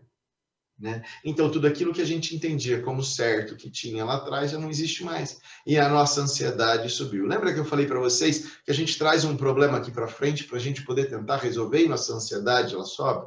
Né? 0.78 1.02
Então, 1.24 1.50
tudo 1.50 1.66
aquilo 1.66 1.92
que 1.92 2.00
a 2.00 2.06
gente 2.06 2.36
entendia 2.36 2.80
como 2.80 3.02
certo 3.02 3.56
que 3.56 3.68
tinha 3.68 4.04
lá 4.04 4.14
atrás 4.14 4.52
já 4.52 4.58
não 4.58 4.70
existe 4.70 5.02
mais. 5.02 5.40
E 5.66 5.76
a 5.76 5.88
nossa 5.88 6.20
ansiedade 6.20 6.88
subiu. 6.88 7.26
Lembra 7.26 7.52
que 7.52 7.58
eu 7.58 7.64
falei 7.64 7.84
para 7.84 7.98
vocês 7.98 8.60
que 8.64 8.70
a 8.70 8.74
gente 8.74 8.96
traz 8.96 9.24
um 9.24 9.36
problema 9.36 9.78
aqui 9.78 9.90
para 9.90 10.06
frente 10.06 10.44
para 10.44 10.56
a 10.56 10.60
gente 10.60 10.84
poder 10.84 11.10
tentar 11.10 11.38
resolver 11.38 11.82
e 11.82 11.88
nossa 11.88 12.14
ansiedade 12.14 12.74
ela 12.74 12.84
sobe? 12.84 13.26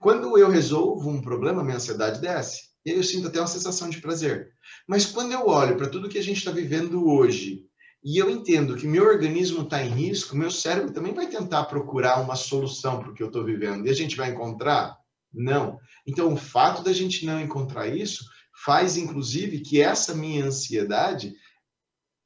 Quando 0.00 0.38
eu 0.38 0.48
resolvo 0.48 1.10
um 1.10 1.20
problema, 1.20 1.64
minha 1.64 1.76
ansiedade 1.76 2.20
desce. 2.20 2.70
E 2.84 2.92
aí 2.92 2.96
eu 2.96 3.02
sinto 3.02 3.26
até 3.26 3.40
uma 3.40 3.46
sensação 3.48 3.90
de 3.90 4.00
prazer. 4.00 4.52
Mas 4.86 5.06
quando 5.06 5.32
eu 5.32 5.48
olho 5.48 5.76
para 5.76 5.88
tudo 5.88 6.08
que 6.08 6.18
a 6.18 6.22
gente 6.22 6.38
está 6.38 6.52
vivendo 6.52 7.04
hoje 7.06 7.66
e 8.02 8.16
eu 8.16 8.30
entendo 8.30 8.76
que 8.76 8.86
meu 8.86 9.04
organismo 9.04 9.62
está 9.62 9.84
em 9.84 9.90
risco, 9.90 10.36
meu 10.36 10.50
cérebro 10.50 10.92
também 10.92 11.12
vai 11.12 11.26
tentar 11.26 11.64
procurar 11.64 12.20
uma 12.20 12.36
solução 12.36 13.00
para 13.00 13.10
o 13.10 13.14
que 13.14 13.22
eu 13.22 13.26
estou 13.26 13.44
vivendo. 13.44 13.86
E 13.86 13.90
a 13.90 13.94
gente 13.94 14.16
vai 14.16 14.30
encontrar? 14.30 14.99
Não. 15.32 15.78
Então, 16.06 16.32
o 16.32 16.36
fato 16.36 16.82
da 16.82 16.92
gente 16.92 17.24
não 17.24 17.40
encontrar 17.40 17.86
isso 17.88 18.24
faz 18.64 18.96
inclusive 18.96 19.60
que 19.60 19.80
essa 19.80 20.14
minha 20.14 20.44
ansiedade 20.44 21.34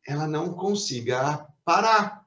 ela 0.06 0.26
não 0.26 0.52
consiga 0.52 1.46
parar. 1.64 2.24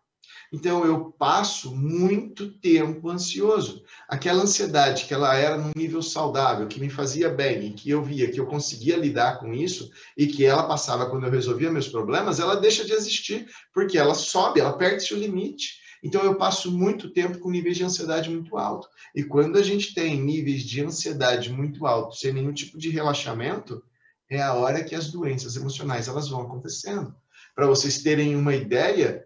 Então 0.51 0.85
eu 0.85 1.11
passo 1.11 1.75
muito 1.75 2.51
tempo 2.59 3.09
ansioso. 3.09 3.83
Aquela 4.07 4.43
ansiedade 4.43 5.05
que 5.05 5.13
ela 5.13 5.35
era 5.35 5.57
num 5.57 5.71
nível 5.75 6.01
saudável, 6.01 6.67
que 6.67 6.79
me 6.79 6.89
fazia 6.89 7.29
bem 7.29 7.67
e 7.67 7.73
que 7.73 7.89
eu 7.89 8.01
via 8.01 8.31
que 8.31 8.39
eu 8.39 8.45
conseguia 8.45 8.95
lidar 8.95 9.39
com 9.39 9.53
isso 9.53 9.91
e 10.15 10.25
que 10.25 10.45
ela 10.45 10.67
passava 10.67 11.09
quando 11.09 11.25
eu 11.25 11.31
resolvia 11.31 11.71
meus 11.71 11.87
problemas, 11.87 12.39
ela 12.39 12.55
deixa 12.55 12.85
de 12.85 12.93
existir, 12.93 13.45
porque 13.73 13.97
ela 13.97 14.13
sobe, 14.13 14.59
ela 14.59 14.77
perde 14.77 15.03
seu 15.03 15.17
limite. 15.17 15.75
Então 16.03 16.23
eu 16.23 16.35
passo 16.35 16.71
muito 16.71 17.09
tempo 17.09 17.39
com 17.39 17.49
níveis 17.49 17.77
de 17.77 17.83
ansiedade 17.83 18.29
muito 18.29 18.57
alto. 18.57 18.87
E 19.15 19.23
quando 19.23 19.57
a 19.57 19.63
gente 19.63 19.93
tem 19.93 20.21
níveis 20.21 20.63
de 20.63 20.83
ansiedade 20.83 21.51
muito 21.51 21.85
altos, 21.85 22.19
sem 22.19 22.31
nenhum 22.31 22.53
tipo 22.53 22.77
de 22.77 22.89
relaxamento, 22.89 23.83
é 24.29 24.41
a 24.41 24.53
hora 24.53 24.83
que 24.83 24.95
as 24.95 25.09
doenças 25.09 25.55
emocionais 25.55 26.07
elas 26.07 26.29
vão 26.29 26.41
acontecendo. 26.41 27.15
Para 27.55 27.67
vocês 27.67 28.03
terem 28.03 28.35
uma 28.35 28.55
ideia, 28.55 29.25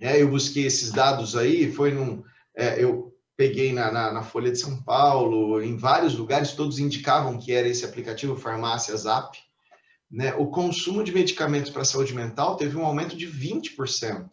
é, 0.00 0.22
eu 0.22 0.28
busquei 0.28 0.64
esses 0.64 0.90
dados 0.90 1.36
aí, 1.36 1.70
foi 1.72 1.92
num, 1.92 2.22
é, 2.56 2.82
eu 2.82 3.14
peguei 3.36 3.72
na, 3.72 3.90
na, 3.92 4.12
na, 4.12 4.22
Folha 4.22 4.50
de 4.50 4.58
São 4.58 4.82
Paulo, 4.82 5.62
em 5.62 5.76
vários 5.76 6.14
lugares, 6.14 6.52
todos 6.52 6.78
indicavam 6.78 7.38
que 7.38 7.52
era 7.52 7.68
esse 7.68 7.84
aplicativo 7.84 8.36
Farmácia 8.36 8.96
Zap. 8.96 9.38
Né? 10.10 10.34
O 10.34 10.46
consumo 10.46 11.04
de 11.04 11.12
medicamentos 11.12 11.70
para 11.70 11.84
saúde 11.84 12.14
mental 12.14 12.56
teve 12.56 12.76
um 12.76 12.84
aumento 12.84 13.16
de 13.16 13.26
20%. 13.26 14.28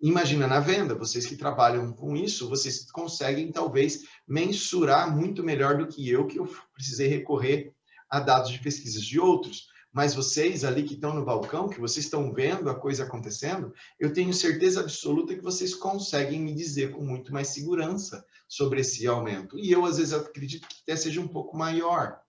Imagina 0.00 0.46
na 0.46 0.60
venda, 0.60 0.94
vocês 0.94 1.24
que 1.24 1.36
trabalham 1.36 1.92
com 1.92 2.14
isso, 2.14 2.48
vocês 2.48 2.90
conseguem 2.90 3.50
talvez 3.50 4.02
mensurar 4.28 5.14
muito 5.14 5.42
melhor 5.42 5.78
do 5.78 5.86
que 5.86 6.08
eu, 6.08 6.26
que 6.26 6.38
eu 6.38 6.46
precisei 6.74 7.08
recorrer 7.08 7.72
a 8.10 8.20
dados 8.20 8.50
de 8.50 8.58
pesquisas 8.58 9.02
de 9.02 9.18
outros. 9.18 9.68
Mas 9.96 10.14
vocês 10.14 10.62
ali 10.62 10.82
que 10.82 10.92
estão 10.92 11.14
no 11.14 11.24
balcão, 11.24 11.70
que 11.70 11.80
vocês 11.80 12.04
estão 12.04 12.30
vendo 12.30 12.68
a 12.68 12.74
coisa 12.74 13.04
acontecendo, 13.04 13.72
eu 13.98 14.12
tenho 14.12 14.34
certeza 14.34 14.80
absoluta 14.80 15.34
que 15.34 15.40
vocês 15.40 15.74
conseguem 15.74 16.42
me 16.42 16.54
dizer 16.54 16.90
com 16.90 17.02
muito 17.02 17.32
mais 17.32 17.48
segurança 17.48 18.22
sobre 18.46 18.82
esse 18.82 19.06
aumento. 19.06 19.58
E 19.58 19.72
eu, 19.72 19.86
às 19.86 19.96
vezes, 19.96 20.12
acredito 20.12 20.68
que 20.68 20.76
até 20.82 20.94
seja 20.96 21.18
um 21.18 21.26
pouco 21.26 21.56
maior. 21.56 22.20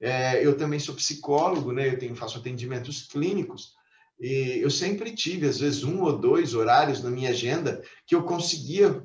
É, 0.00 0.44
eu 0.44 0.56
também 0.56 0.80
sou 0.80 0.94
psicólogo, 0.94 1.72
né? 1.72 1.88
Eu 1.88 1.98
tenho, 1.98 2.16
faço 2.16 2.38
atendimentos 2.38 3.02
clínicos. 3.02 3.74
E 4.20 4.60
eu 4.62 4.70
sempre 4.70 5.12
tive, 5.14 5.46
às 5.46 5.58
vezes, 5.58 5.82
um 5.82 6.02
ou 6.02 6.18
dois 6.18 6.54
horários 6.54 7.02
na 7.02 7.10
minha 7.10 7.30
agenda 7.30 7.82
que 8.06 8.14
eu 8.14 8.22
conseguia 8.22 9.02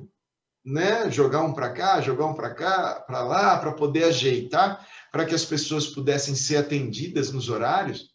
né, 0.63 1.09
jogar 1.09 1.41
um 1.41 1.53
para 1.53 1.71
cá, 1.71 2.01
jogar 2.01 2.27
um 2.27 2.33
para 2.33 2.53
cá, 2.53 3.03
para 3.05 3.21
lá, 3.23 3.57
para 3.57 3.71
poder 3.71 4.05
ajeitar, 4.05 4.85
para 5.11 5.25
que 5.25 5.33
as 5.33 5.45
pessoas 5.45 5.87
pudessem 5.87 6.35
ser 6.35 6.57
atendidas 6.57 7.31
nos 7.31 7.49
horários. 7.49 8.13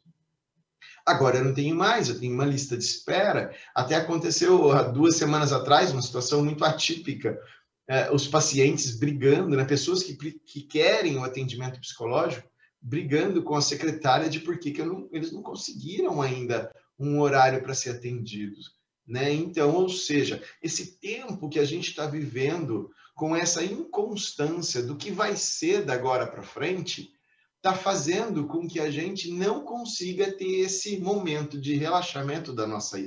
Agora 1.07 1.39
eu 1.39 1.45
não 1.45 1.53
tenho 1.53 1.75
mais, 1.75 2.09
eu 2.09 2.19
tenho 2.19 2.33
uma 2.33 2.47
lista 2.47 2.77
de 2.77 2.85
espera. 2.85 3.55
Até 3.75 3.97
aconteceu 3.97 4.73
há 4.73 4.83
duas 4.83 5.17
semanas 5.17 5.53
atrás 5.53 5.93
uma 5.93 6.01
situação 6.01 6.43
muito 6.43 6.65
atípica. 6.65 7.39
É, 7.87 8.11
os 8.11 8.27
pacientes 8.27 8.99
brigando, 8.99 9.55
né, 9.57 9.65
pessoas 9.65 10.03
que, 10.03 10.15
que 10.15 10.63
querem 10.63 11.19
o 11.19 11.25
atendimento 11.25 11.79
psicológico, 11.79 12.49
brigando 12.81 13.43
com 13.43 13.55
a 13.55 13.61
secretária 13.61 14.31
de 14.31 14.41
por 14.41 14.59
que, 14.59 14.71
que 14.71 14.83
não, 14.83 15.07
eles 15.13 15.33
não 15.33 15.43
conseguiram 15.43 16.23
ainda 16.23 16.71
um 16.99 17.21
horário 17.21 17.63
para 17.63 17.75
ser 17.75 17.91
atendidos. 17.91 18.73
Né? 19.07 19.33
Então, 19.33 19.75
ou 19.75 19.89
seja, 19.89 20.43
esse 20.63 20.99
tempo 20.99 21.49
que 21.49 21.59
a 21.59 21.65
gente 21.65 21.91
está 21.91 22.07
vivendo 22.07 22.91
com 23.15 23.37
essa 23.37 23.63
inconstância 23.63 24.83
do 24.83 24.97
que 24.97 25.11
vai 25.11 25.37
ser 25.37 25.85
da 25.85 25.95
agora 25.95 26.27
para 26.27 26.43
frente, 26.43 27.13
está 27.57 27.75
fazendo 27.75 28.47
com 28.47 28.69
que 28.69 28.79
a 28.79 28.91
gente 28.91 29.31
não 29.31 29.65
consiga 29.65 30.31
ter 30.33 30.61
esse 30.61 30.99
momento 30.99 31.59
de 31.59 31.75
relaxamento 31.77 32.53
da 32.53 32.67
nossa, 32.67 32.99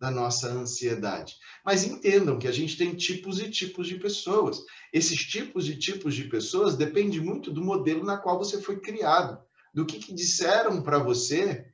da 0.00 0.10
nossa 0.10 0.48
ansiedade. 0.48 1.34
Mas 1.64 1.84
entendam 1.84 2.38
que 2.38 2.48
a 2.48 2.52
gente 2.52 2.78
tem 2.78 2.94
tipos 2.94 3.40
e 3.40 3.50
tipos 3.50 3.86
de 3.86 3.96
pessoas. 3.96 4.62
Esses 4.90 5.18
tipos 5.20 5.68
e 5.68 5.76
tipos 5.76 6.14
de 6.14 6.24
pessoas 6.24 6.76
depende 6.76 7.20
muito 7.20 7.52
do 7.52 7.62
modelo 7.62 8.04
na 8.04 8.16
qual 8.16 8.38
você 8.38 8.62
foi 8.62 8.80
criado, 8.80 9.38
do 9.74 9.84
que, 9.84 9.98
que 9.98 10.14
disseram 10.14 10.82
para 10.82 10.98
você 10.98 11.66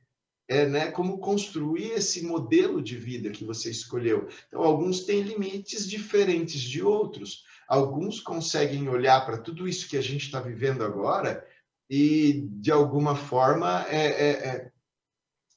é, 0.47 0.65
né, 0.65 0.91
como 0.91 1.17
construir 1.17 1.91
esse 1.91 2.25
modelo 2.25 2.81
de 2.81 2.95
vida 2.95 3.29
que 3.29 3.43
você 3.43 3.69
escolheu. 3.69 4.27
Então, 4.47 4.61
alguns 4.61 5.01
têm 5.01 5.21
limites 5.21 5.87
diferentes 5.87 6.61
de 6.61 6.81
outros. 6.81 7.43
Alguns 7.67 8.21
conseguem 8.21 8.87
olhar 8.87 9.25
para 9.25 9.37
tudo 9.37 9.67
isso 9.67 9.89
que 9.89 9.97
a 9.97 10.01
gente 10.01 10.25
está 10.25 10.39
vivendo 10.39 10.83
agora 10.83 11.45
e, 11.89 12.47
de 12.49 12.71
alguma 12.71 13.15
forma, 13.15 13.85
é, 13.89 14.05
é, 14.05 14.29
é 14.47 14.71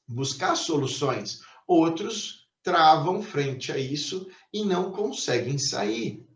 buscar 0.07 0.55
soluções. 0.55 1.41
Outros 1.65 2.49
travam 2.61 3.23
frente 3.23 3.71
a 3.71 3.77
isso 3.77 4.27
e 4.53 4.63
não 4.65 4.91
conseguem 4.91 5.57
sair. 5.57 6.27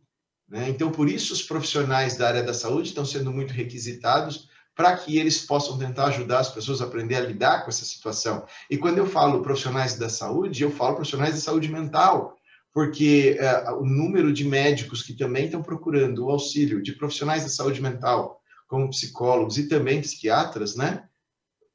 Né? 0.47 0.69
Então, 0.69 0.91
por 0.91 1.09
isso, 1.09 1.33
os 1.33 1.43
profissionais 1.43 2.15
da 2.15 2.27
área 2.27 2.43
da 2.43 2.53
saúde 2.53 2.89
estão 2.89 3.05
sendo 3.05 3.31
muito 3.31 3.51
requisitados 3.53 4.47
para 4.75 4.95
que 4.97 5.17
eles 5.17 5.39
possam 5.39 5.77
tentar 5.77 6.07
ajudar 6.07 6.39
as 6.39 6.53
pessoas 6.53 6.81
a 6.81 6.85
aprender 6.85 7.15
a 7.15 7.21
lidar 7.21 7.63
com 7.63 7.69
essa 7.69 7.85
situação. 7.85 8.45
E 8.69 8.77
quando 8.77 8.97
eu 8.97 9.05
falo 9.05 9.41
profissionais 9.41 9.95
da 9.95 10.09
saúde, 10.09 10.63
eu 10.63 10.69
falo 10.69 10.95
profissionais 10.95 11.33
da 11.33 11.41
saúde 11.41 11.69
mental, 11.69 12.35
porque 12.73 13.37
é, 13.39 13.71
o 13.71 13.85
número 13.85 14.33
de 14.33 14.43
médicos 14.43 15.01
que 15.01 15.13
também 15.13 15.45
estão 15.45 15.63
procurando 15.63 16.25
o 16.25 16.29
auxílio 16.29 16.83
de 16.83 16.91
profissionais 16.91 17.43
da 17.43 17.49
saúde 17.49 17.81
mental, 17.81 18.41
como 18.67 18.89
psicólogos 18.89 19.57
e 19.57 19.69
também 19.69 20.01
psiquiatras, 20.01 20.75
né, 20.75 21.03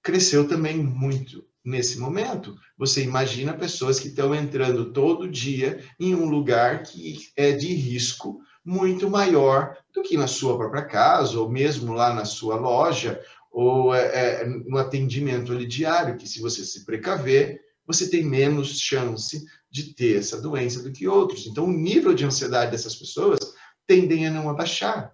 cresceu 0.02 0.46
também 0.46 0.76
muito 0.76 1.42
nesse 1.64 1.98
momento. 1.98 2.54
Você 2.76 3.02
imagina 3.02 3.54
pessoas 3.54 3.98
que 3.98 4.08
estão 4.08 4.34
entrando 4.34 4.92
todo 4.92 5.28
dia 5.30 5.82
em 5.98 6.14
um 6.14 6.28
lugar 6.28 6.82
que 6.82 7.18
é 7.36 7.52
de 7.52 7.72
risco 7.72 8.40
muito 8.64 9.08
maior 9.08 9.76
do 9.92 10.02
que 10.02 10.16
na 10.16 10.26
sua 10.26 10.56
própria 10.56 10.84
casa, 10.84 11.38
ou 11.38 11.48
mesmo 11.48 11.92
lá 11.92 12.14
na 12.14 12.24
sua 12.24 12.56
loja, 12.56 13.20
ou 13.50 13.94
é, 13.94 14.42
é, 14.42 14.46
no 14.46 14.78
atendimento 14.78 15.52
ali 15.52 15.66
diário, 15.66 16.16
que 16.16 16.28
se 16.28 16.40
você 16.40 16.64
se 16.64 16.84
precaver, 16.84 17.60
você 17.86 18.08
tem 18.08 18.22
menos 18.22 18.78
chance 18.78 19.44
de 19.70 19.94
ter 19.94 20.18
essa 20.18 20.40
doença 20.40 20.82
do 20.82 20.92
que 20.92 21.08
outros. 21.08 21.46
Então, 21.46 21.64
o 21.64 21.72
nível 21.72 22.14
de 22.14 22.24
ansiedade 22.24 22.70
dessas 22.70 22.94
pessoas 22.94 23.38
tendem 23.86 24.26
a 24.26 24.30
não 24.30 24.48
abaixar. 24.48 25.12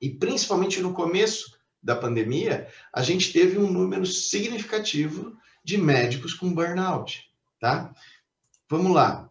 E 0.00 0.10
principalmente 0.10 0.80
no 0.80 0.92
começo 0.92 1.56
da 1.82 1.94
pandemia, 1.94 2.68
a 2.92 3.02
gente 3.02 3.32
teve 3.32 3.58
um 3.58 3.70
número 3.70 4.04
significativo 4.04 5.36
de 5.62 5.78
médicos 5.78 6.34
com 6.34 6.52
burnout, 6.52 7.22
tá? 7.60 7.94
Vamos 8.68 8.92
lá. 8.92 9.29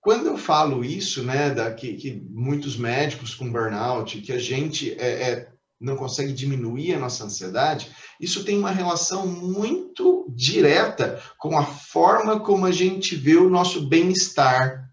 Quando 0.00 0.26
eu 0.26 0.38
falo 0.38 0.84
isso, 0.84 1.22
né, 1.22 1.50
da, 1.50 1.72
que, 1.72 1.94
que 1.94 2.22
muitos 2.30 2.76
médicos 2.76 3.34
com 3.34 3.50
burnout, 3.50 4.20
que 4.20 4.32
a 4.32 4.38
gente 4.38 4.92
é, 4.92 5.30
é, 5.30 5.48
não 5.80 5.96
consegue 5.96 6.32
diminuir 6.32 6.94
a 6.94 6.98
nossa 6.98 7.24
ansiedade, 7.24 7.90
isso 8.20 8.44
tem 8.44 8.58
uma 8.58 8.70
relação 8.70 9.26
muito 9.26 10.26
direta 10.28 11.22
com 11.36 11.58
a 11.58 11.64
forma 11.64 12.40
como 12.40 12.66
a 12.66 12.72
gente 12.72 13.16
vê 13.16 13.36
o 13.36 13.50
nosso 13.50 13.88
bem-estar. 13.88 14.88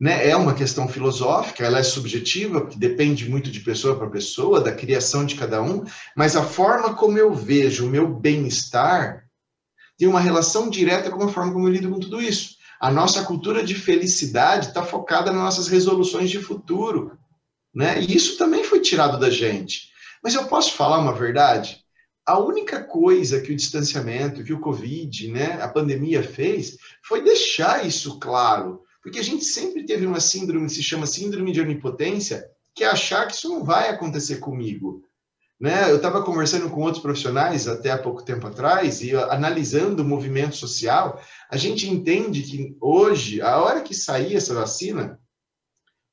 Né? 0.00 0.28
É 0.28 0.34
uma 0.34 0.54
questão 0.54 0.88
filosófica, 0.88 1.64
ela 1.64 1.78
é 1.78 1.82
subjetiva, 1.82 2.70
depende 2.76 3.28
muito 3.28 3.50
de 3.50 3.60
pessoa 3.60 3.96
para 3.96 4.08
pessoa, 4.08 4.60
da 4.60 4.72
criação 4.72 5.26
de 5.26 5.34
cada 5.34 5.62
um, 5.62 5.84
mas 6.16 6.36
a 6.36 6.42
forma 6.42 6.94
como 6.94 7.18
eu 7.18 7.34
vejo 7.34 7.86
o 7.86 7.90
meu 7.90 8.08
bem-estar 8.08 9.26
tem 9.98 10.08
uma 10.08 10.20
relação 10.20 10.70
direta 10.70 11.10
com 11.10 11.22
a 11.22 11.28
forma 11.28 11.52
como 11.52 11.68
eu 11.68 11.72
lido 11.72 11.90
com 11.90 12.00
tudo 12.00 12.22
isso. 12.22 12.56
A 12.80 12.90
nossa 12.90 13.22
cultura 13.24 13.62
de 13.62 13.74
felicidade 13.74 14.68
está 14.68 14.82
focada 14.82 15.30
nas 15.30 15.42
nossas 15.42 15.68
resoluções 15.68 16.30
de 16.30 16.40
futuro. 16.40 17.18
Né? 17.74 18.00
E 18.00 18.16
isso 18.16 18.38
também 18.38 18.64
foi 18.64 18.80
tirado 18.80 19.20
da 19.20 19.28
gente. 19.28 19.90
Mas 20.24 20.34
eu 20.34 20.46
posso 20.46 20.72
falar 20.72 20.98
uma 20.98 21.12
verdade? 21.12 21.84
A 22.24 22.38
única 22.38 22.82
coisa 22.82 23.40
que 23.40 23.52
o 23.52 23.56
distanciamento, 23.56 24.42
que 24.42 24.52
o 24.52 24.60
Covid, 24.60 25.30
né, 25.30 25.60
a 25.62 25.68
pandemia 25.68 26.22
fez, 26.22 26.76
foi 27.02 27.22
deixar 27.22 27.86
isso 27.86 28.18
claro. 28.18 28.82
Porque 29.02 29.18
a 29.18 29.24
gente 29.24 29.44
sempre 29.44 29.84
teve 29.84 30.06
uma 30.06 30.20
síndrome 30.20 30.66
que 30.66 30.72
se 30.72 30.82
chama 30.82 31.06
síndrome 31.06 31.52
de 31.52 31.60
onipotência, 31.60 32.44
que 32.74 32.84
é 32.84 32.86
achar 32.86 33.26
que 33.26 33.34
isso 33.34 33.48
não 33.48 33.62
vai 33.62 33.88
acontecer 33.88 34.36
comigo. 34.36 35.02
Né? 35.60 35.90
Eu 35.90 35.96
estava 35.96 36.22
conversando 36.22 36.70
com 36.70 36.80
outros 36.80 37.02
profissionais 37.02 37.68
até 37.68 37.90
há 37.90 37.98
pouco 37.98 38.22
tempo 38.22 38.46
atrás 38.46 39.02
e 39.02 39.14
analisando 39.14 40.02
o 40.02 40.06
movimento 40.06 40.56
social, 40.56 41.20
a 41.50 41.56
gente 41.58 41.86
entende 41.86 42.42
que 42.42 42.74
hoje, 42.80 43.42
a 43.42 43.58
hora 43.58 43.82
que 43.82 43.94
sair 43.94 44.34
essa 44.36 44.54
vacina, 44.54 45.20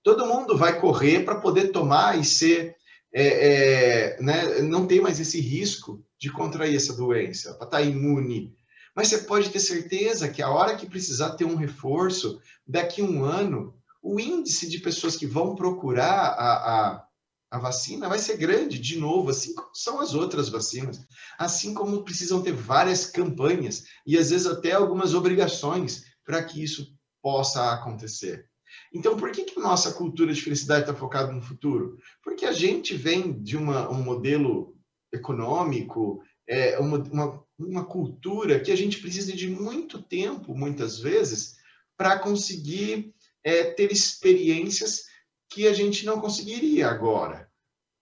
todo 0.04 0.26
mundo 0.26 0.58
vai 0.58 0.82
correr 0.82 1.24
para 1.24 1.40
poder 1.40 1.70
tomar 1.70 2.20
e 2.20 2.26
ser, 2.26 2.76
é, 3.14 4.18
é, 4.18 4.22
né? 4.22 4.62
não 4.64 4.86
ter 4.86 5.02
mais 5.02 5.18
esse 5.18 5.40
risco 5.40 6.04
de 6.20 6.30
contrair 6.30 6.76
essa 6.76 6.94
doença, 6.94 7.54
para 7.54 7.68
estar 7.68 7.78
tá 7.78 7.84
imune. 7.84 8.54
Mas 8.94 9.08
você 9.08 9.20
pode 9.20 9.50
ter 9.50 9.60
certeza 9.60 10.28
que 10.28 10.42
a 10.42 10.50
hora 10.50 10.76
que 10.76 10.90
precisar 10.90 11.36
ter 11.36 11.46
um 11.46 11.56
reforço, 11.56 12.42
daqui 12.68 13.02
a 13.02 13.06
um 13.06 13.24
ano, 13.24 13.76
o 14.02 14.20
índice 14.20 14.70
de 14.70 14.80
pessoas 14.80 15.16
que 15.16 15.26
vão 15.26 15.56
procurar 15.56 16.36
a, 16.38 16.96
a 16.96 17.07
A 17.50 17.60
vacina 17.60 18.10
vai 18.10 18.20
ser 18.20 18.38
grande, 18.38 18.78
de 18.78 18.98
novo, 18.98 19.30
assim 19.30 19.56
como 19.56 19.70
são 19.74 20.02
as 20.02 20.14
outras 20.14 20.50
vacinas. 20.50 21.00
Assim 21.38 21.74
como 21.74 22.04
precisam 22.04 22.42
ter 22.42 22.52
várias 22.52 23.06
campanhas 23.06 23.86
e 24.06 24.18
às 24.18 24.32
vezes 24.32 24.46
até 24.46 24.74
algumas 24.74 25.14
obrigações 25.14 26.04
para 26.26 26.44
que 26.44 26.62
isso 26.62 26.94
possa 27.22 27.72
acontecer. 27.72 28.46
Então, 28.94 29.18
por 29.18 29.32
que, 29.32 29.46
que 29.46 29.60
nossa 29.60 29.94
cultura 29.94 30.34
de 30.34 30.42
felicidade 30.42 30.82
está 30.82 30.94
focada 30.94 31.32
no 31.32 31.42
futuro? 31.42 31.98
Porque 32.22 32.46
a 32.46 32.52
gente 32.52 32.96
vem 32.96 33.42
de 33.42 33.56
uma, 33.56 33.90
um 33.90 34.02
modelo 34.02 34.76
econômico, 35.12 36.22
é, 36.48 36.78
uma, 36.80 36.98
uma, 36.98 37.44
uma 37.58 37.86
cultura 37.86 38.60
que 38.60 38.72
a 38.72 38.76
gente 38.76 39.00
precisa 39.00 39.34
de 39.34 39.50
muito 39.50 40.02
tempo, 40.02 40.54
muitas 40.54 41.00
vezes, 41.00 41.56
para 41.98 42.20
conseguir 42.20 43.14
é, 43.44 43.64
ter 43.64 43.92
experiências 43.92 45.07
que 45.50 45.68
a 45.68 45.74
gente 45.74 46.06
não 46.06 46.20
conseguiria 46.20 46.88
agora. 46.88 47.50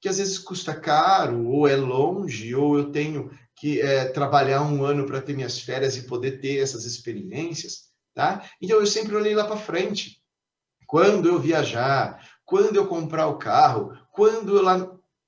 Que 0.02 0.10
às 0.10 0.18
vezes 0.18 0.38
custa 0.38 0.76
caro, 0.76 1.48
ou 1.48 1.68
é 1.68 1.76
longe, 1.76 2.54
ou 2.54 2.78
eu 2.78 2.92
tenho 2.92 3.32
que 3.56 3.82
é, 3.82 4.06
trabalhar 4.06 4.62
um 4.62 4.84
ano 4.84 5.06
para 5.06 5.22
ter 5.22 5.34
minhas 5.34 5.60
férias 5.60 5.96
e 5.96 6.04
poder 6.04 6.40
ter 6.42 6.58
essas 6.58 6.86
experiências. 6.86 7.86
Tá? 8.14 8.50
Então 8.62 8.80
eu 8.80 8.86
sempre 8.86 9.16
olhei 9.16 9.36
lá 9.36 9.46
para 9.46 9.58
frente. 9.58 10.22
Quando 10.88 11.28
eu 11.28 11.40
viajar, 11.40 12.22
quando 12.46 12.76
eu 12.76 12.88
comprar 12.88 13.28
o 13.28 13.38
carro, 13.38 13.98
quando 14.12 14.56
eu 14.56 14.64
lá. 14.64 14.78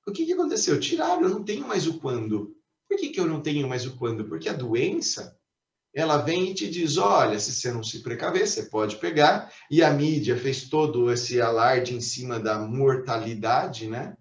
O 0.06 0.12
que, 0.12 0.24
que 0.24 0.32
aconteceu? 0.32 0.80
Tiraram, 0.80 1.22
eu 1.22 1.28
não 1.28 1.44
tenho 1.44 1.66
mais 1.66 1.86
o 1.86 1.98
quando. 1.98 2.56
Por 2.88 2.96
que, 2.96 3.10
que 3.10 3.20
eu 3.20 3.26
não 3.26 3.42
tenho 3.42 3.68
mais 3.68 3.84
o 3.84 3.96
quando? 3.96 4.24
Porque 4.24 4.48
a 4.48 4.54
doença 4.54 5.37
ela 5.94 6.18
vem 6.18 6.50
e 6.50 6.54
te 6.54 6.68
diz: 6.68 6.96
olha, 6.96 7.38
se 7.38 7.52
você 7.52 7.72
não 7.72 7.82
se 7.82 8.02
precaver, 8.02 8.46
você 8.46 8.64
pode 8.64 8.96
pegar. 8.96 9.52
E 9.70 9.82
a 9.82 9.90
mídia 9.90 10.36
fez 10.36 10.68
todo 10.68 11.10
esse 11.12 11.40
alarde 11.40 11.94
em 11.94 12.00
cima 12.00 12.38
da 12.38 12.58
mortalidade, 12.58 13.88
né? 13.88 14.14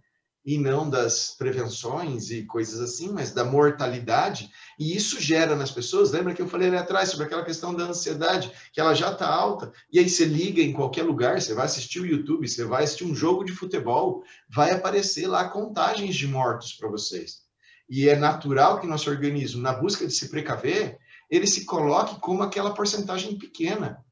E 0.45 0.57
não 0.57 0.89
das 0.89 1.35
prevenções 1.37 2.31
e 2.31 2.45
coisas 2.45 2.79
assim, 2.79 3.11
mas 3.11 3.33
da 3.33 3.43
mortalidade. 3.43 4.49
E 4.79 4.95
isso 4.95 5.19
gera 5.19 5.57
nas 5.57 5.71
pessoas. 5.71 6.11
Lembra 6.11 6.33
que 6.33 6.41
eu 6.41 6.47
falei 6.47 6.69
ali 6.69 6.77
atrás 6.77 7.09
sobre 7.09 7.25
aquela 7.25 7.43
questão 7.43 7.75
da 7.75 7.83
ansiedade, 7.83 8.49
que 8.71 8.79
ela 8.79 8.93
já 8.93 9.11
está 9.11 9.27
alta. 9.27 9.73
E 9.91 9.99
aí 9.99 10.09
você 10.09 10.23
liga 10.23 10.61
em 10.61 10.71
qualquer 10.71 11.03
lugar, 11.03 11.41
você 11.41 11.53
vai 11.53 11.65
assistir 11.65 11.99
o 11.99 12.05
YouTube, 12.05 12.47
você 12.47 12.63
vai 12.63 12.85
assistir 12.85 13.03
um 13.03 13.13
jogo 13.13 13.43
de 13.43 13.51
futebol, 13.51 14.23
vai 14.49 14.71
aparecer 14.71 15.27
lá 15.27 15.49
contagens 15.49 16.15
de 16.15 16.27
mortos 16.27 16.71
para 16.71 16.87
vocês. 16.87 17.45
E 17.89 18.07
é 18.07 18.15
natural 18.15 18.79
que 18.79 18.87
nosso 18.87 19.09
organismo, 19.09 19.61
na 19.61 19.73
busca 19.73 20.07
de 20.07 20.13
se 20.13 20.29
precaver, 20.29 20.97
ele 21.29 21.47
se 21.47 21.65
coloque 21.65 22.19
como 22.19 22.43
aquela 22.43 22.73
porcentagem 22.73 23.37
pequena. 23.37 24.03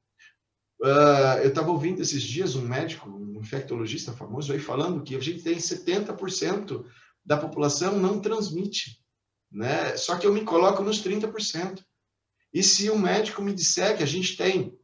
Uh, 0.81 1.39
eu 1.41 1.49
estava 1.49 1.71
ouvindo 1.71 2.01
esses 2.01 2.21
dias 2.21 2.55
um 2.55 2.61
médico, 2.61 3.09
um 3.09 3.39
infectologista 3.39 4.11
famoso, 4.11 4.51
aí 4.51 4.59
falando 4.59 5.03
que 5.03 5.15
a 5.15 5.19
gente 5.19 5.41
tem 5.41 5.57
70% 5.57 6.85
da 7.25 7.37
população 7.37 7.97
não 7.97 8.19
transmite, 8.19 8.99
né? 9.51 9.95
Só 9.97 10.17
que 10.17 10.27
eu 10.27 10.33
me 10.33 10.43
coloco 10.43 10.83
nos 10.83 11.01
30%. 11.01 11.81
E 12.53 12.61
se 12.61 12.89
um 12.89 12.97
médico 12.97 13.41
me 13.41 13.53
disser 13.53 13.97
que 13.97 14.03
a 14.03 14.07
gente 14.07 14.35
tem 14.37 14.77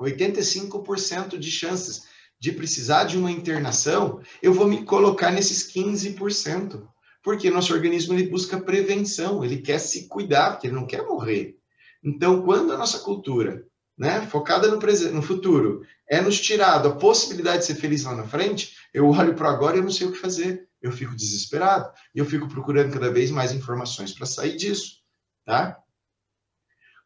85% 0.00 1.38
de 1.38 1.50
chances 1.50 2.04
de 2.38 2.52
precisar 2.52 3.04
de 3.04 3.16
uma 3.16 3.30
internação, 3.30 4.20
eu 4.42 4.52
vou 4.52 4.66
me 4.66 4.84
colocar 4.84 5.30
nesses 5.30 5.70
15%. 5.72 6.86
Porque 7.22 7.50
nosso 7.50 7.72
organismo 7.72 8.14
ele 8.14 8.28
busca 8.28 8.60
prevenção, 8.60 9.44
ele 9.44 9.60
quer 9.60 9.78
se 9.78 10.06
cuidar, 10.06 10.52
porque 10.52 10.68
ele 10.68 10.76
não 10.76 10.86
quer 10.86 11.04
morrer. 11.04 11.56
Então, 12.02 12.42
quando 12.42 12.72
a 12.72 12.76
nossa 12.76 12.98
cultura, 13.00 13.66
né, 13.96 14.26
focada 14.26 14.68
no, 14.68 14.78
presente, 14.78 15.12
no 15.12 15.22
futuro, 15.22 15.82
é 16.08 16.20
nos 16.20 16.40
tirado 16.40 16.88
a 16.88 16.96
possibilidade 16.96 17.58
de 17.58 17.64
ser 17.66 17.74
feliz 17.76 18.04
lá 18.04 18.14
na 18.14 18.26
frente, 18.26 18.76
eu 18.92 19.08
olho 19.08 19.34
para 19.34 19.50
agora 19.50 19.76
e 19.76 19.80
eu 19.80 19.84
não 19.84 19.90
sei 19.90 20.06
o 20.06 20.12
que 20.12 20.18
fazer. 20.18 20.68
Eu 20.80 20.92
fico 20.92 21.16
desesperado 21.16 21.90
e 22.14 22.18
eu 22.18 22.24
fico 22.24 22.48
procurando 22.48 22.92
cada 22.92 23.10
vez 23.10 23.30
mais 23.30 23.52
informações 23.52 24.12
para 24.12 24.26
sair 24.26 24.56
disso, 24.56 24.98
tá? 25.44 25.78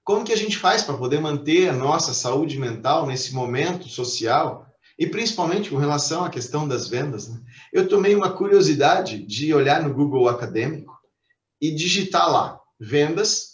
Como 0.02 0.24
que 0.24 0.32
a 0.32 0.36
gente 0.36 0.58
faz 0.58 0.82
para 0.82 0.96
poder 0.96 1.20
manter 1.20 1.68
a 1.68 1.72
nossa 1.72 2.12
saúde 2.12 2.58
mental 2.58 3.06
nesse 3.06 3.32
momento 3.32 3.88
social 3.88 4.66
e 4.98 5.06
principalmente 5.06 5.70
com 5.70 5.76
relação 5.76 6.24
à 6.24 6.30
questão 6.30 6.66
das 6.66 6.88
vendas? 6.88 7.28
Né? 7.28 7.40
Eu 7.72 7.88
tomei 7.88 8.14
uma 8.14 8.32
curiosidade 8.32 9.24
de 9.24 9.54
olhar 9.54 9.82
no 9.82 9.94
Google 9.94 10.28
Acadêmico 10.28 10.98
e 11.60 11.74
digitar 11.74 12.30
lá 12.30 12.60
vendas 12.78 13.49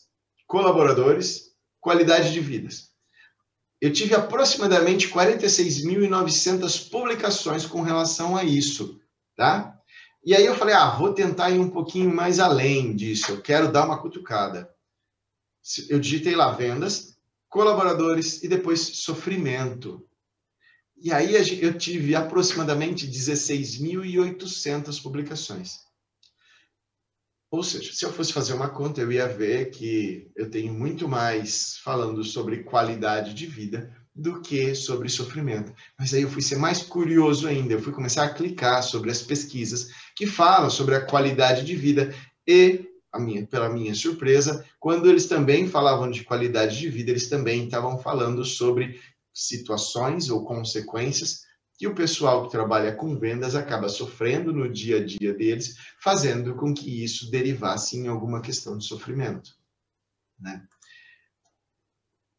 colaboradores, 0.47 1.53
qualidade 1.81 2.33
de 2.33 2.41
vidas. 2.41 2.91
Eu 3.81 3.93
tive 3.93 4.15
aproximadamente 4.15 5.09
46.900 5.11 6.91
publicações 6.91 7.67
com 7.67 7.83
relação 7.83 8.37
a 8.37 8.43
isso, 8.43 9.01
tá? 9.37 9.79
E 10.25 10.35
aí 10.35 10.45
eu 10.45 10.57
falei, 10.57 10.75
ah, 10.75 10.91
vou 10.91 11.13
tentar 11.13 11.51
ir 11.51 11.59
um 11.61 11.71
pouquinho 11.71 12.13
mais 12.13 12.41
além 12.41 12.97
disso, 12.97 13.33
eu 13.33 13.41
quero 13.41 13.71
dar 13.71 13.85
uma 13.85 14.01
cutucada. 14.01 14.69
Eu 15.89 16.01
digitei 16.01 16.35
lá 16.35 16.53
vendas, 16.53 17.17
colaboradores 17.49 18.43
e 18.43 18.49
depois 18.49 18.81
sofrimento. 18.81 20.05
E 20.97 21.13
aí 21.13 21.35
eu 21.61 21.77
tive 21.77 22.15
aproximadamente 22.15 23.07
16.800 23.07 25.03
publicações. 25.03 25.86
Ou 27.51 27.63
seja, 27.63 27.93
se 27.93 28.05
eu 28.05 28.13
fosse 28.13 28.33
fazer 28.33 28.53
uma 28.53 28.69
conta, 28.69 29.01
eu 29.01 29.13
ia 29.13 29.29
ver 29.29 29.71
que 29.71 30.31
eu 30.35 30.51
tenho 30.51 30.73
muito 30.73 31.09
mais 31.09 31.79
falando 31.79 32.25
sobre 32.25 32.65
qualidade 32.65 33.35
de 33.35 33.47
vida 33.47 33.95
do 34.15 34.41
que 34.41 34.75
sobre 34.75 35.09
sofrimento. 35.09 35.73
Mas 35.99 36.13
aí 36.13 36.23
eu 36.23 36.31
fui 36.31 36.43
ser 36.43 36.57
mais 36.57 36.83
curioso 36.83 37.47
ainda, 37.47 37.75
eu 37.75 37.83
fui 37.83 37.93
começar 37.93 38.25
a 38.25 38.35
clicar 38.35 38.83
sobre 38.83 39.11
as 39.11 39.23
pesquisas 39.23 39.89
que 40.17 40.27
falam 40.27 40.71
sobre 40.71 40.95
a 40.95 41.05
qualidade 41.05 41.65
de 41.65 41.77
vida 41.77 42.15
e 42.47 42.87
minha, 43.19 43.47
pela 43.47 43.69
minha 43.69 43.95
surpresa, 43.95 44.65
quando 44.79 45.09
eles 45.09 45.27
também 45.27 45.69
falavam 45.69 46.11
de 46.11 46.25
qualidade 46.25 46.79
de 46.79 46.89
vida, 46.89 47.11
eles 47.11 47.29
também 47.29 47.65
estavam 47.65 47.99
falando 47.99 48.45
sobre 48.45 49.01
situações 49.33 50.31
ou 50.31 50.45
consequências 50.45 51.46
que 51.79 51.87
o 51.87 51.95
pessoal 51.95 52.45
que 52.45 52.51
trabalha 52.51 52.95
com 52.95 53.19
vendas 53.19 53.55
acaba 53.55 53.89
sofrendo 53.89 54.53
no 54.53 54.71
dia 54.71 54.97
a 54.99 55.05
dia 55.05 55.35
deles, 55.35 55.77
fazendo 56.01 56.55
com 56.55 56.73
que 56.73 57.05
isso 57.05 57.31
derivasse 57.31 57.97
em 57.97 58.09
alguma 58.09 58.41
questão 58.41 58.79
de 58.79 58.87
sofrimento. 58.87 59.51
Né? 60.39 60.67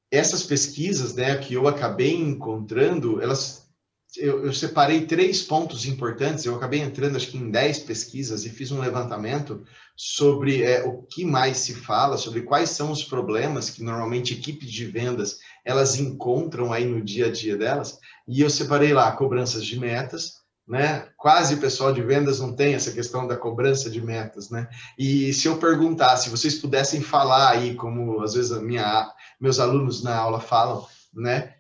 Essas 0.10 0.44
pesquisas 0.44 1.14
né, 1.14 1.38
que 1.38 1.54
eu 1.54 1.68
acabei 1.68 2.16
encontrando, 2.16 3.22
elas 3.22 3.68
eu, 4.16 4.46
eu, 4.46 4.54
separei 4.54 5.06
três 5.06 5.42
pontos 5.42 5.86
importantes. 5.86 6.46
Eu 6.46 6.56
acabei 6.56 6.80
entrando, 6.80 7.18
acho 7.18 7.28
que 7.28 7.38
em 7.38 7.52
dez 7.52 7.80
pesquisas 7.80 8.46
e 8.46 8.50
fiz 8.50 8.72
um 8.72 8.80
levantamento 8.80 9.64
sobre 9.96 10.64
é, 10.64 10.84
o 10.84 11.04
que 11.04 11.26
mais 11.26 11.58
se 11.58 11.74
fala, 11.74 12.18
sobre 12.18 12.42
quais 12.42 12.70
são 12.70 12.92
os 12.92 13.04
problemas 13.04 13.70
que 13.70 13.84
normalmente 13.84 14.34
equipes 14.34 14.72
de 14.72 14.86
vendas 14.86 15.40
elas 15.66 16.00
encontram 16.00 16.72
aí 16.72 16.86
no 16.86 17.02
dia 17.02 17.28
a 17.28 17.32
dia 17.32 17.58
delas. 17.58 18.00
E 18.28 18.42
eu 18.42 18.50
separei 18.50 18.94
lá 18.94 19.12
cobranças 19.14 19.66
de 19.66 19.80
metas, 19.80 20.42
né? 20.68 21.08
Quase 21.16 21.56
o 21.56 21.60
pessoal 21.60 21.94
de 21.94 22.02
vendas 22.02 22.40
não 22.40 22.54
tem 22.54 22.74
essa 22.74 22.92
questão 22.92 23.26
da 23.26 23.38
cobrança 23.38 23.90
de 23.90 24.02
metas, 24.02 24.50
né? 24.50 24.68
E 24.98 25.34
se 25.34 25.48
eu 25.48 25.58
perguntar, 25.58 26.18
se 26.18 26.30
vocês 26.30 26.56
pudessem 26.56 27.02
falar 27.02 27.52
aí, 27.52 27.74
como 27.76 28.22
às 28.22 28.34
vezes 28.34 28.52
minha, 28.62 29.10
meus 29.40 29.60
alunos 29.60 30.04
na 30.04 30.16
aula 30.16 30.42
falam, 30.42 30.86
né? 31.14 31.54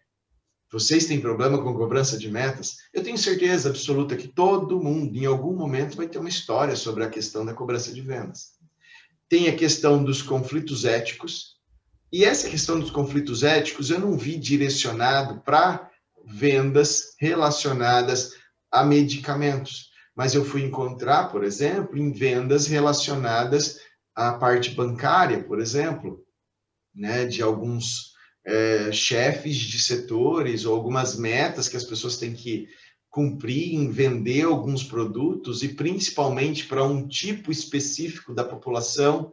Vocês 0.69 1.06
têm 1.06 1.21
problema 1.21 1.63
com 1.63 1.73
cobrança 1.73 2.17
de 2.17 2.30
metas? 2.30 2.80
Eu 2.93 3.01
tenho 3.01 3.17
certeza 3.17 3.69
absoluta 3.69 4.17
que 4.17 4.27
todo 4.27 4.84
mundo, 4.84 5.15
em 5.15 5.25
algum 5.25 5.56
momento, 5.56 5.95
vai 5.95 6.10
ter 6.10 6.17
uma 6.17 6.27
história 6.27 6.75
sobre 6.75 7.06
a 7.06 7.10
questão 7.10 7.45
da 7.45 7.53
cobrança 7.53 7.93
de 7.93 8.01
vendas. 8.01 8.58
Tem 9.30 9.47
a 9.47 9.56
questão 9.56 10.03
dos 10.03 10.21
conflitos 10.21 10.84
éticos, 10.84 11.56
e 12.12 12.25
essa 12.25 12.49
questão 12.49 12.80
dos 12.80 12.91
conflitos 12.91 13.43
éticos 13.43 13.89
eu 13.89 13.99
não 13.99 14.17
vi 14.17 14.38
direcionado 14.38 15.41
para 15.41 15.89
vendas 16.28 17.16
relacionadas 17.20 18.34
a 18.70 18.84
medicamentos, 18.84 19.90
mas 20.16 20.36
eu 20.36 20.44
fui 20.44 20.63
encontrar, 20.63 21.32
por 21.32 21.44
exemplo, 21.44 21.98
em 21.98 22.12
vendas 22.12 22.68
relacionadas 22.68 23.80
à 24.13 24.34
parte 24.34 24.72
bancária, 24.72 25.42
por 25.44 25.62
exemplo, 25.62 26.22
né, 26.94 27.26
de 27.26 27.42
alguns 27.42 28.13
é, 28.46 28.92
chefes 28.92 29.56
de 29.56 29.80
setores 29.80 30.66
ou 30.66 30.76
algumas 30.76 31.16
metas 31.16 31.70
que 31.70 31.78
as 31.78 31.84
pessoas 31.84 32.18
têm 32.18 32.34
que 32.34 32.68
cumprir 33.10 33.74
em 33.74 33.90
vender 33.90 34.44
alguns 34.44 34.84
produtos 34.84 35.63
e 35.63 35.70
principalmente 35.70 36.66
para 36.66 36.84
um 36.84 37.08
tipo 37.08 37.52
específico 37.52 38.34
da 38.34 38.44
população 38.44 39.32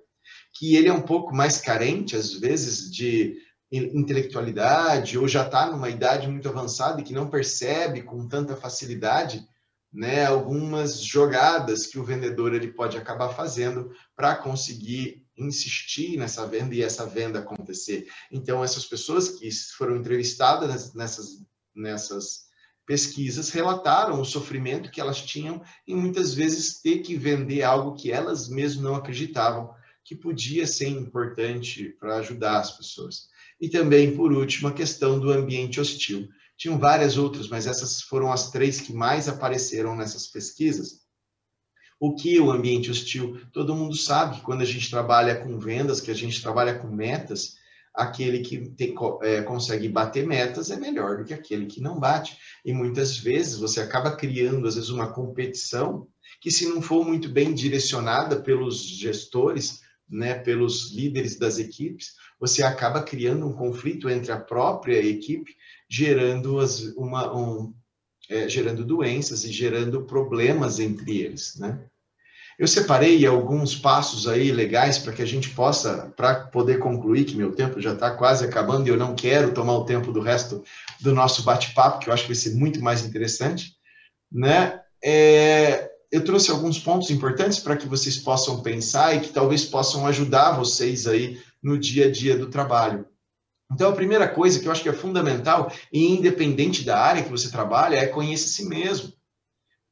que 0.55 0.77
ele 0.77 0.89
é 0.89 0.93
um 0.93 1.03
pouco 1.03 1.35
mais 1.35 1.59
carente 1.61 2.17
às 2.17 2.33
vezes 2.33 2.91
de 2.91 3.37
intelectualidade 3.73 5.19
ou 5.19 5.27
já 5.27 5.45
está 5.45 5.67
numa 5.67 5.89
idade 5.89 6.29
muito 6.29 6.49
avançada 6.49 7.01
e 7.01 7.05
que 7.05 7.13
não 7.13 7.29
percebe 7.29 8.03
com 8.03 8.29
tanta 8.29 8.57
facilidade 8.57 9.47
né, 9.93 10.27
algumas 10.27 11.01
jogadas 11.01 11.87
que 11.87 11.99
o 11.99 12.05
vendedor 12.05 12.53
ele 12.53 12.73
pode 12.73 12.97
acabar 12.97 13.29
fazendo 13.29 13.93
para 14.17 14.35
conseguir 14.35 15.25
insistir 15.37 16.17
nessa 16.17 16.47
venda 16.47 16.75
e 16.75 16.83
essa 16.83 17.07
venda 17.07 17.39
acontecer. 17.39 18.09
Então, 18.31 18.63
essas 18.63 18.85
pessoas 18.85 19.29
que 19.29 19.49
foram 19.77 19.97
entrevistadas 19.97 20.93
nessas, 20.95 21.45
nessas 21.75 22.45
pesquisas 22.85 23.51
relataram 23.51 24.21
o 24.21 24.25
sofrimento 24.25 24.91
que 24.91 25.01
elas 25.01 25.23
tinham 25.23 25.63
em 25.87 25.95
muitas 25.95 26.35
vezes 26.35 26.81
ter 26.81 26.99
que 26.99 27.17
vender 27.17 27.63
algo 27.63 27.95
que 27.95 28.11
elas 28.11 28.49
mesmas 28.49 28.83
não 28.83 28.97
acreditavam 28.97 29.75
que 30.05 30.15
podia 30.15 30.67
ser 30.67 30.89
importante 30.89 31.97
para 31.99 32.17
ajudar 32.17 32.59
as 32.59 32.77
pessoas. 32.77 33.29
E 33.61 33.69
também, 33.69 34.15
por 34.15 34.33
último, 34.33 34.69
a 34.69 34.73
questão 34.73 35.19
do 35.19 35.31
ambiente 35.31 35.81
hostil. 35.81 36.29
Tinham 36.57 36.79
várias 36.79 37.17
outras, 37.17 37.49
mas 37.49 37.67
essas 37.67 38.03
foram 38.03 38.33
as 38.33 38.51
três 38.51 38.81
que 38.81 38.93
mais 38.93 39.29
apareceram 39.29 39.97
nessas 39.97 40.27
pesquisas. 40.27 41.05
O 41.99 42.15
que 42.15 42.39
o 42.41 42.51
ambiente 42.51 42.91
hostil? 42.91 43.41
Todo 43.53 43.75
mundo 43.75 43.97
sabe 43.97 44.37
que 44.37 44.43
quando 44.43 44.63
a 44.63 44.67
gente 44.67 44.91
trabalha 44.91 45.37
com 45.37 45.59
vendas, 45.59 46.01
que 46.01 46.11
a 46.11 46.15
gente 46.15 46.43
trabalha 46.43 46.79
com 46.79 46.89
metas, 46.89 47.57
aquele 47.95 48.41
que 48.41 48.69
tem, 48.71 48.95
é, 49.23 49.43
consegue 49.43 49.89
bater 49.89 50.27
metas 50.27 50.71
é 50.71 50.77
melhor 50.77 51.19
do 51.19 51.25
que 51.25 51.33
aquele 51.33 51.67
que 51.67 51.81
não 51.81 51.99
bate. 51.99 52.37
E 52.65 52.73
muitas 52.73 53.17
vezes 53.17 53.57
você 53.57 53.81
acaba 53.81 54.17
criando, 54.17 54.67
às 54.67 54.75
vezes, 54.75 54.91
uma 54.91 55.13
competição 55.13 56.09
que, 56.41 56.51
se 56.51 56.67
não 56.67 56.83
for 56.83 57.07
muito 57.07 57.29
bem 57.29 57.55
direcionada 57.55 58.43
pelos 58.43 58.83
gestores, 58.83 59.84
né, 60.09 60.35
pelos 60.35 60.93
líderes 60.93 61.37
das 61.39 61.59
equipes, 61.59 62.13
você 62.39 62.63
acaba 62.63 63.03
criando 63.03 63.47
um 63.47 63.53
conflito 63.53 64.09
entre 64.09 64.33
a 64.33 64.39
própria 64.41 64.99
equipe, 64.99 65.55
gerando, 65.89 66.59
as, 66.59 66.81
uma, 66.97 67.35
um, 67.35 67.75
é, 68.29 68.49
gerando 68.49 68.85
doenças 68.85 69.45
e 69.45 69.53
gerando 69.53 70.05
problemas 70.05 70.79
entre 70.79 71.19
eles, 71.19 71.57
né? 71.57 71.87
Eu 72.57 72.69
separei 72.69 73.27
alguns 73.27 73.75
passos 73.75 74.29
aí 74.29 74.53
legais 74.53 74.97
para 74.97 75.13
que 75.13 75.23
a 75.23 75.27
gente 75.27 75.51
possa, 75.51 76.13
para 76.17 76.47
poder 76.47 76.79
concluir, 76.79 77.25
que 77.25 77.37
meu 77.37 77.53
tempo 77.53 77.81
já 77.81 77.95
está 77.95 78.13
quase 78.13 78.45
acabando 78.45 78.87
e 78.87 78.91
eu 78.91 78.97
não 78.97 79.17
quero 79.17 79.53
tomar 79.53 79.77
o 79.77 79.85
tempo 79.85 80.13
do 80.13 80.21
resto 80.21 80.63
do 81.01 81.13
nosso 81.13 81.43
bate-papo, 81.43 81.99
que 81.99 82.09
eu 82.09 82.15
acho 82.15 82.23
que 82.23 82.29
vai 82.29 82.37
ser 82.37 82.55
muito 82.55 82.81
mais 82.81 83.05
interessante, 83.05 83.73
né? 84.31 84.81
É, 85.03 85.91
eu 86.15 86.23
trouxe 86.23 86.49
alguns 86.49 86.79
pontos 86.79 87.11
importantes 87.11 87.59
para 87.59 87.77
que 87.77 87.89
vocês 87.89 88.17
possam 88.17 88.63
pensar 88.63 89.17
e 89.17 89.21
que 89.21 89.31
talvez 89.31 89.65
possam 89.65 90.07
ajudar 90.07 90.53
vocês 90.53 91.09
aí 91.09 91.43
no 91.61 91.77
dia 91.77 92.07
a 92.07 92.11
dia 92.11 92.39
do 92.39 92.49
trabalho. 92.49 93.05
Então, 93.73 93.91
a 93.91 93.95
primeira 93.97 94.29
coisa 94.29 94.61
que 94.61 94.69
eu 94.69 94.71
acho 94.71 94.85
que 94.85 94.89
é 94.89 94.93
fundamental, 94.93 95.73
e 95.93 96.07
independente 96.07 96.85
da 96.85 97.01
área 97.01 97.25
que 97.25 97.33
você 97.33 97.51
trabalha, 97.51 97.97
é 97.97 98.07
conhecer 98.07 98.47
si 98.47 98.69
mesmo. 98.69 99.13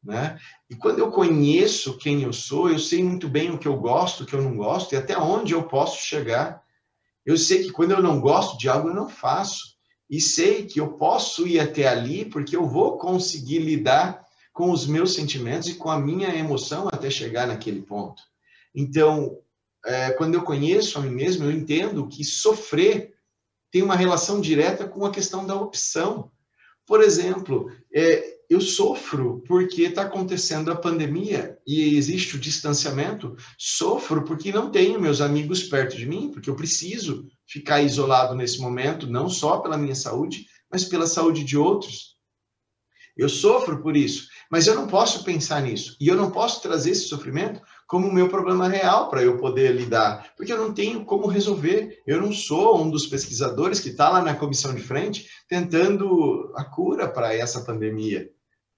Né? 0.01 0.39
E 0.71 0.77
quando 0.77 1.01
eu 1.01 1.11
conheço 1.11 1.99
quem 1.99 2.23
eu 2.23 2.33
sou, 2.33 2.71
eu 2.71 2.79
sei 2.79 3.03
muito 3.03 3.29
bem 3.29 3.51
o 3.51 3.59
que 3.59 3.67
eu 3.67 3.77
gosto, 3.77 4.23
o 4.23 4.27
que 4.27 4.35
eu 4.35 4.43
não 4.43 4.57
gosto 4.57 4.93
e 4.93 4.97
até 4.97 5.19
onde 5.19 5.55
eu 5.55 5.65
posso 5.65 6.01
chegar. 6.03 6.63
Eu 7.27 7.37
sei 7.37 7.65
que 7.65 7.73
quando 7.73 7.91
eu 7.91 8.03
não 8.03 8.21
gosto 8.21 8.57
de 8.57 8.69
algo, 8.69 8.91
eu 8.91 8.95
não 8.95 9.09
faço. 9.09 9.77
E 10.09 10.21
sei 10.21 10.67
que 10.67 10.79
eu 10.79 10.93
posso 10.93 11.49
ir 11.49 11.59
até 11.59 11.89
ali 11.89 12.25
porque 12.25 12.55
eu 12.55 12.65
vou 12.65 12.97
conseguir 12.97 13.59
lidar 13.59 14.22
com 14.53 14.71
os 14.71 14.87
meus 14.87 15.15
sentimentos 15.15 15.69
e 15.69 15.75
com 15.75 15.91
a 15.91 15.99
minha 15.99 16.35
emoção 16.35 16.89
até 16.89 17.11
chegar 17.11 17.47
naquele 17.47 17.83
ponto. 17.83 18.23
Então, 18.75 19.39
é, 19.85 20.11
quando 20.13 20.35
eu 20.35 20.43
conheço 20.43 20.99
a 20.99 21.03
mim 21.03 21.11
mesmo, 21.11 21.45
eu 21.45 21.51
entendo 21.51 22.07
que 22.09 22.25
sofrer 22.25 23.13
tem 23.71 23.83
uma 23.83 23.97
relação 23.97 24.41
direta 24.41 24.87
com 24.87 25.05
a 25.07 25.11
questão 25.11 25.47
da 25.47 25.57
opção. 25.57 26.31
Por 26.87 27.03
exemplo, 27.03 27.73
é, 27.93 28.37
eu 28.51 28.61
sofro 28.61 29.43
porque 29.49 29.85
está 29.85 30.03
acontecendo 30.03 30.71
a 30.71 30.77
pandemia 30.77 31.59
e 31.67 31.97
existe 31.97 32.37
o 32.37 32.39
distanciamento, 32.39 33.35
sofro 33.57 34.25
porque 34.25 34.53
não 34.53 34.71
tenho 34.71 35.01
meus 35.01 35.23
amigos 35.23 35.63
perto 35.63 35.97
de 35.97 36.05
mim, 36.05 36.31
porque 36.31 36.51
eu 36.51 36.55
preciso 36.55 37.27
ficar 37.47 37.81
isolado 37.81 38.35
nesse 38.35 38.61
momento, 38.61 39.07
não 39.07 39.27
só 39.31 39.59
pela 39.59 39.79
minha 39.79 39.95
saúde, 39.95 40.47
mas 40.71 40.85
pela 40.85 41.07
saúde 41.07 41.45
de 41.45 41.57
outros. 41.57 42.17
Eu 43.17 43.29
sofro 43.29 43.83
por 43.83 43.97
isso, 43.97 44.29
mas 44.53 44.67
eu 44.67 44.75
não 44.75 44.87
posso 44.87 45.25
pensar 45.25 45.63
nisso 45.63 45.97
e 45.99 46.07
eu 46.07 46.15
não 46.15 46.31
posso 46.31 46.61
trazer 46.61 46.91
esse 46.91 47.09
sofrimento 47.09 47.63
como 47.87 48.07
o 48.07 48.13
meu 48.13 48.29
problema 48.29 48.69
real 48.69 49.09
para 49.09 49.23
eu 49.23 49.39
poder 49.39 49.73
lidar, 49.73 50.31
porque 50.37 50.53
eu 50.53 50.59
não 50.59 50.75
tenho 50.75 51.07
como 51.07 51.27
resolver. 51.27 52.03
Eu 52.07 52.21
não 52.21 52.33
sou 52.33 52.83
um 52.83 52.91
dos 52.91 53.07
pesquisadores 53.07 53.81
que 53.81 53.89
está 53.89 54.11
lá 54.11 54.21
na 54.21 54.35
comissão 54.35 54.75
de 54.75 54.83
frente 54.83 55.27
tentando 55.49 56.53
a 56.55 56.65
cura 56.65 57.09
para 57.09 57.35
essa 57.35 57.63
pandemia. 57.63 58.31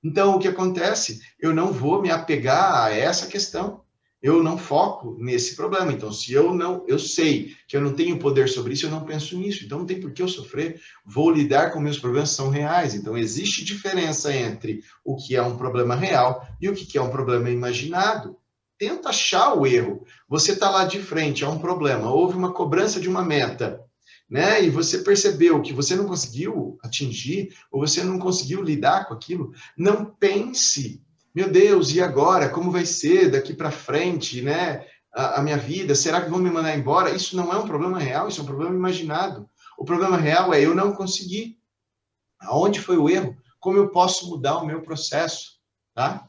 Então, 0.02 0.36
o 0.36 0.38
que 0.38 0.46
acontece? 0.46 1.20
Eu 1.40 1.52
não 1.52 1.72
vou 1.72 2.00
me 2.00 2.10
apegar 2.10 2.84
a 2.84 2.90
essa 2.92 3.26
questão. 3.26 3.83
Eu 4.24 4.42
não 4.42 4.56
foco 4.56 5.18
nesse 5.20 5.54
problema. 5.54 5.92
Então, 5.92 6.10
se 6.10 6.32
eu 6.32 6.54
não, 6.54 6.82
eu 6.88 6.98
sei 6.98 7.54
que 7.68 7.76
eu 7.76 7.82
não 7.82 7.92
tenho 7.92 8.18
poder 8.18 8.48
sobre 8.48 8.72
isso, 8.72 8.86
eu 8.86 8.90
não 8.90 9.04
penso 9.04 9.36
nisso. 9.36 9.66
Então, 9.66 9.80
não 9.80 9.84
tem 9.84 10.00
por 10.00 10.14
que 10.14 10.22
eu 10.22 10.28
sofrer. 10.28 10.80
Vou 11.04 11.30
lidar 11.30 11.72
com 11.72 11.78
meus 11.78 11.98
problemas 11.98 12.30
são 12.30 12.48
reais. 12.48 12.94
Então, 12.94 13.18
existe 13.18 13.62
diferença 13.62 14.34
entre 14.34 14.82
o 15.04 15.14
que 15.14 15.36
é 15.36 15.42
um 15.42 15.58
problema 15.58 15.94
real 15.94 16.48
e 16.58 16.70
o 16.70 16.74
que 16.74 16.96
é 16.96 17.02
um 17.02 17.10
problema 17.10 17.50
imaginado. 17.50 18.34
Tenta 18.78 19.10
achar 19.10 19.52
o 19.52 19.66
erro. 19.66 20.06
Você 20.26 20.52
está 20.52 20.70
lá 20.70 20.86
de 20.86 21.00
frente 21.00 21.44
a 21.44 21.50
um 21.50 21.58
problema, 21.58 22.10
houve 22.10 22.34
uma 22.34 22.54
cobrança 22.54 22.98
de 22.98 23.10
uma 23.10 23.22
meta 23.22 23.84
né? 24.28 24.64
E 24.64 24.70
você 24.70 24.98
percebeu 25.00 25.60
que 25.60 25.72
você 25.72 25.94
não 25.94 26.06
conseguiu 26.06 26.78
atingir, 26.82 27.54
ou 27.70 27.86
você 27.86 28.02
não 28.02 28.18
conseguiu 28.18 28.62
lidar 28.62 29.06
com 29.06 29.12
aquilo, 29.12 29.52
não 29.76 30.06
pense, 30.06 31.02
meu 31.34 31.50
Deus, 31.50 31.92
e 31.92 32.00
agora? 32.00 32.48
Como 32.48 32.70
vai 32.70 32.86
ser 32.86 33.30
daqui 33.30 33.52
para 33.52 33.70
frente, 33.70 34.40
né? 34.40 34.86
A, 35.12 35.40
a, 35.40 35.42
minha 35.42 35.56
vida, 35.56 35.94
será 35.94 36.20
que 36.20 36.30
vão 36.30 36.38
me 36.38 36.50
mandar 36.50 36.76
embora? 36.76 37.10
Isso 37.10 37.36
não 37.36 37.52
é 37.52 37.56
um 37.56 37.66
problema 37.66 37.98
real, 37.98 38.28
isso 38.28 38.40
é 38.40 38.42
um 38.42 38.46
problema 38.46 38.74
imaginado. 38.74 39.48
O 39.76 39.84
problema 39.84 40.16
real 40.16 40.54
é 40.54 40.64
eu 40.64 40.74
não 40.74 40.92
conseguir. 40.92 41.58
Aonde 42.40 42.80
foi 42.80 42.96
o 42.96 43.08
erro? 43.08 43.36
Como 43.58 43.78
eu 43.78 43.90
posso 43.90 44.28
mudar 44.28 44.58
o 44.58 44.66
meu 44.66 44.82
processo, 44.82 45.58
tá? 45.94 46.28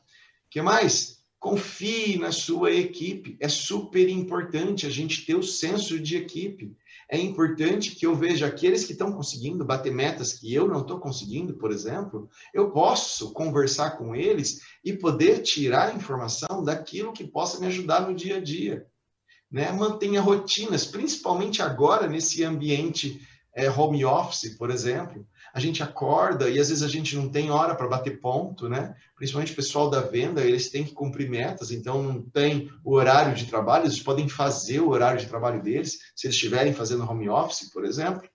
que 0.55 0.61
mais? 0.61 1.17
Confie 1.37 2.17
na 2.17 2.31
sua 2.31 2.71
equipe. 2.71 3.37
É 3.41 3.49
super 3.49 4.07
importante 4.07 4.87
a 4.87 4.89
gente 4.89 5.25
ter 5.25 5.35
o 5.35 5.43
senso 5.43 5.99
de 5.99 6.15
equipe 6.15 6.75
é 7.09 7.17
importante 7.19 7.95
que 7.95 8.05
eu 8.05 8.15
veja 8.15 8.47
aqueles 8.47 8.83
que 8.83 8.93
estão 8.93 9.11
conseguindo 9.11 9.63
bater 9.63 9.91
metas 9.91 10.33
que 10.33 10.53
eu 10.53 10.67
não 10.67 10.81
estou 10.81 10.99
conseguindo, 10.99 11.53
por 11.55 11.71
exemplo, 11.71 12.29
eu 12.53 12.71
posso 12.71 13.31
conversar 13.33 13.91
com 13.91 14.15
eles 14.15 14.61
e 14.83 14.93
poder 14.93 15.41
tirar 15.41 15.95
informação 15.95 16.63
daquilo 16.63 17.13
que 17.13 17.27
possa 17.27 17.59
me 17.59 17.67
ajudar 17.67 18.07
no 18.07 18.15
dia 18.15 18.37
a 18.37 18.41
dia. 18.41 18.87
Né? 19.51 19.71
Mantenha 19.71 20.21
rotinas, 20.21 20.85
principalmente 20.85 21.61
agora 21.61 22.07
nesse 22.07 22.43
ambiente 22.43 23.21
é, 23.53 23.69
home 23.69 24.03
office, 24.03 24.57
por 24.57 24.71
exemplo 24.71 25.25
a 25.55 25.59
gente 25.61 25.81
acorda 25.81 26.49
e 26.49 26.59
às 26.59 26.67
vezes 26.67 26.83
a 26.83 26.87
gente 26.89 27.15
não 27.15 27.29
tem 27.29 27.49
hora 27.49 27.73
para 27.75 27.87
bater 27.87 28.19
ponto, 28.19 28.67
né? 28.67 28.93
Principalmente 29.15 29.53
o 29.53 29.55
pessoal 29.55 29.89
da 29.89 30.01
venda, 30.01 30.41
eles 30.41 30.69
têm 30.69 30.83
que 30.83 30.91
cumprir 30.91 31.29
metas, 31.29 31.71
então 31.71 32.03
não 32.03 32.21
tem 32.21 32.69
o 32.83 32.93
horário 32.93 33.33
de 33.33 33.45
trabalho, 33.45 33.85
eles 33.85 34.01
podem 34.01 34.27
fazer 34.27 34.81
o 34.81 34.89
horário 34.89 35.17
de 35.17 35.27
trabalho 35.27 35.63
deles, 35.63 35.97
se 36.13 36.27
eles 36.27 36.35
estiverem 36.35 36.73
fazendo 36.73 37.09
home 37.09 37.29
office, 37.29 37.71
por 37.71 37.85
exemplo, 37.85 38.27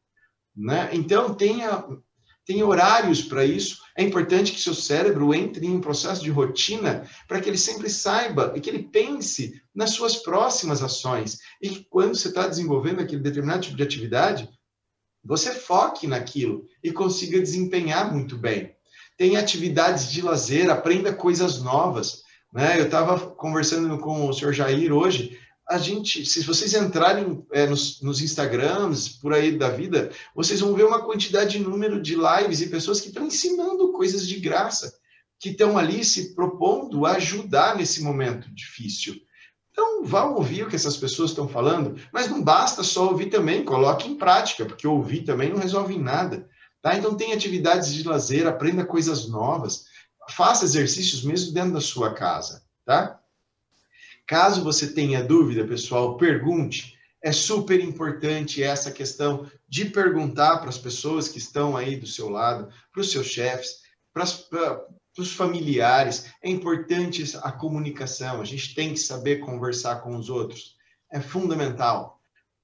né? 0.56 0.88
Então 0.94 1.34
tenha 1.34 1.84
tem 2.46 2.62
horários 2.62 3.20
para 3.20 3.44
isso. 3.44 3.78
É 3.96 4.02
importante 4.02 4.52
que 4.52 4.60
seu 4.60 4.74
cérebro 4.74 5.34
entre 5.34 5.66
em 5.66 5.76
um 5.76 5.80
processo 5.80 6.24
de 6.24 6.30
rotina 6.30 7.06
para 7.28 7.38
que 7.38 7.50
ele 7.50 7.58
sempre 7.58 7.90
saiba 7.90 8.54
e 8.56 8.60
que 8.60 8.70
ele 8.70 8.84
pense 8.84 9.60
nas 9.74 9.90
suas 9.90 10.16
próximas 10.16 10.82
ações. 10.82 11.38
E 11.60 11.68
que 11.68 11.86
quando 11.88 12.16
você 12.16 12.28
está 12.28 12.48
desenvolvendo 12.48 13.00
aquele 13.00 13.20
determinado 13.20 13.60
tipo 13.60 13.76
de 13.76 13.82
atividade, 13.82 14.48
você 15.24 15.52
foque 15.52 16.06
naquilo 16.06 16.66
e 16.82 16.92
consiga 16.92 17.40
desempenhar 17.40 18.12
muito 18.12 18.36
bem. 18.36 18.74
Tem 19.16 19.36
atividades 19.36 20.10
de 20.10 20.22
lazer, 20.22 20.70
aprenda 20.70 21.12
coisas 21.12 21.60
novas. 21.60 22.22
Né? 22.52 22.80
Eu 22.80 22.86
estava 22.86 23.18
conversando 23.18 23.98
com 23.98 24.28
o 24.28 24.32
senhor 24.32 24.52
Jair 24.52 24.92
hoje. 24.92 25.38
A 25.68 25.78
gente, 25.78 26.26
se 26.26 26.42
vocês 26.42 26.74
entrarem 26.74 27.44
é, 27.52 27.66
nos, 27.66 28.00
nos, 28.00 28.20
Instagrams 28.20 29.08
por 29.20 29.32
aí 29.32 29.56
da 29.56 29.68
vida, 29.68 30.10
vocês 30.34 30.58
vão 30.58 30.74
ver 30.74 30.84
uma 30.84 31.04
quantidade 31.04 31.58
de 31.58 31.64
número 31.64 32.02
de 32.02 32.16
lives 32.16 32.60
e 32.60 32.68
pessoas 32.68 33.00
que 33.00 33.08
estão 33.08 33.26
ensinando 33.26 33.92
coisas 33.92 34.26
de 34.26 34.40
graça, 34.40 34.92
que 35.38 35.50
estão 35.50 35.78
ali 35.78 36.04
se 36.04 36.34
propondo 36.34 37.06
a 37.06 37.12
ajudar 37.12 37.76
nesse 37.76 38.02
momento 38.02 38.52
difícil. 38.52 39.14
Então, 39.72 40.04
vá 40.04 40.24
ouvir 40.24 40.64
o 40.64 40.68
que 40.68 40.76
essas 40.76 40.96
pessoas 40.96 41.30
estão 41.30 41.48
falando, 41.48 41.96
mas 42.12 42.28
não 42.28 42.42
basta 42.42 42.82
só 42.82 43.08
ouvir 43.08 43.26
também, 43.26 43.64
coloque 43.64 44.08
em 44.08 44.16
prática, 44.16 44.64
porque 44.64 44.86
ouvir 44.86 45.22
também 45.22 45.50
não 45.50 45.58
resolve 45.58 45.96
nada. 45.98 46.48
Tá? 46.82 46.96
Então, 46.96 47.16
tem 47.16 47.32
atividades 47.32 47.94
de 47.94 48.06
lazer, 48.06 48.46
aprenda 48.46 48.84
coisas 48.84 49.28
novas, 49.28 49.86
faça 50.28 50.64
exercícios 50.64 51.22
mesmo 51.22 51.52
dentro 51.52 51.72
da 51.72 51.80
sua 51.80 52.14
casa. 52.14 52.62
Tá? 52.84 53.20
Caso 54.26 54.62
você 54.62 54.92
tenha 54.92 55.22
dúvida, 55.22 55.66
pessoal, 55.66 56.16
pergunte. 56.16 56.96
É 57.22 57.32
super 57.32 57.80
importante 57.80 58.62
essa 58.62 58.90
questão 58.90 59.50
de 59.68 59.84
perguntar 59.84 60.58
para 60.58 60.68
as 60.68 60.78
pessoas 60.78 61.28
que 61.28 61.38
estão 61.38 61.76
aí 61.76 61.96
do 61.96 62.06
seu 62.06 62.28
lado, 62.28 62.72
para 62.92 63.00
os 63.00 63.10
seus 63.10 63.26
chefes, 63.26 63.80
para, 64.12 64.24
para 65.14 65.22
os 65.22 65.32
familiares. 65.32 66.32
É 66.42 66.48
importante 66.48 67.24
a 67.42 67.52
comunicação, 67.52 68.40
a 68.40 68.44
gente 68.44 68.74
tem 68.74 68.92
que 68.92 69.00
saber 69.00 69.40
conversar 69.40 69.96
com 70.02 70.16
os 70.16 70.28
outros. 70.28 70.76
É 71.12 71.20
fundamental. 71.20 72.20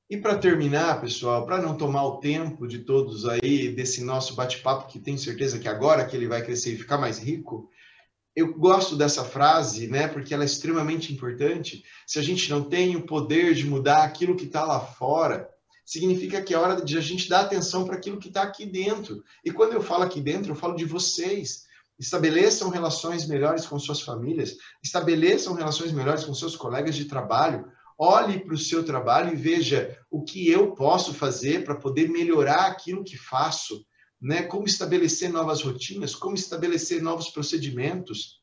E 0.09 0.17
para 0.17 0.39
terminar, 0.39 1.01
pessoal, 1.01 1.45
para 1.45 1.61
não 1.61 1.77
tomar 1.77 2.05
o 2.05 2.19
tempo 2.19 2.69
de 2.69 2.81
todos 2.81 3.27
aí 3.27 3.71
desse 3.75 4.05
nosso 4.05 4.37
bate-papo, 4.37 4.87
que 4.87 5.01
tenho 5.01 5.19
certeza 5.19 5.59
que 5.59 5.69
agora 5.69 6.07
que 6.07 6.17
ele 6.17 6.29
vai 6.29 6.45
crescer 6.45 6.73
e 6.73 6.79
ficar 6.79 6.97
mais 6.97 7.19
rico, 7.19 7.69
eu 8.37 8.55
gosto 8.55 8.95
dessa 8.95 9.25
frase, 9.25 9.89
né, 9.89 10.07
porque 10.07 10.33
ela 10.33 10.45
é 10.45 10.47
extremamente 10.47 11.13
importante. 11.13 11.83
Se 12.07 12.19
a 12.19 12.23
gente 12.23 12.51
não 12.51 12.63
tem 12.63 12.95
o 12.95 13.07
poder 13.07 13.55
de 13.55 13.67
mudar 13.67 14.05
aquilo 14.05 14.37
que 14.37 14.45
está 14.45 14.63
lá 14.63 14.79
fora, 14.79 15.49
significa 15.85 16.43
que 16.43 16.53
é 16.53 16.59
hora 16.59 16.85
de 16.85 16.99
a 16.99 17.01
gente 17.01 17.29
dar 17.29 17.41
atenção 17.41 17.85
para 17.85 17.97
aquilo 17.97 18.19
que 18.19 18.29
está 18.29 18.43
aqui 18.43 18.67
dentro. 18.67 19.25
E 19.45 19.51
quando 19.51 19.73
eu 19.73 19.83
falo 19.83 20.05
aqui 20.05 20.21
dentro, 20.21 20.53
eu 20.53 20.57
falo 20.57 20.77
de 20.77 20.85
vocês. 20.85 21.65
Estabeleçam 21.99 22.69
relações 22.69 23.27
melhores 23.27 23.67
com 23.67 23.79
suas 23.79 24.01
famílias, 24.03 24.57
estabeleçam 24.83 25.55
relações 25.55 25.93
melhores 25.93 26.25
com 26.25 26.35
seus 26.35 26.55
colegas 26.55 26.95
de 26.95 27.07
trabalho, 27.07 27.71
olhe 27.99 28.41
para 28.41 28.55
o 28.55 28.59
seu 28.59 28.85
trabalho 28.85 29.33
e 29.33 29.37
veja 29.37 29.99
o 30.11 30.23
que 30.23 30.49
eu 30.51 30.73
posso 30.75 31.15
fazer 31.15 31.65
para 31.65 31.75
poder 31.75 32.09
melhorar 32.09 32.67
aquilo 32.67 33.05
que 33.05 33.17
faço, 33.17 33.85
né? 34.21 34.43
Como 34.43 34.67
estabelecer 34.67 35.31
novas 35.31 35.63
rotinas, 35.63 36.15
como 36.15 36.35
estabelecer 36.35 37.03
novos 37.03 37.31
procedimentos, 37.31 38.43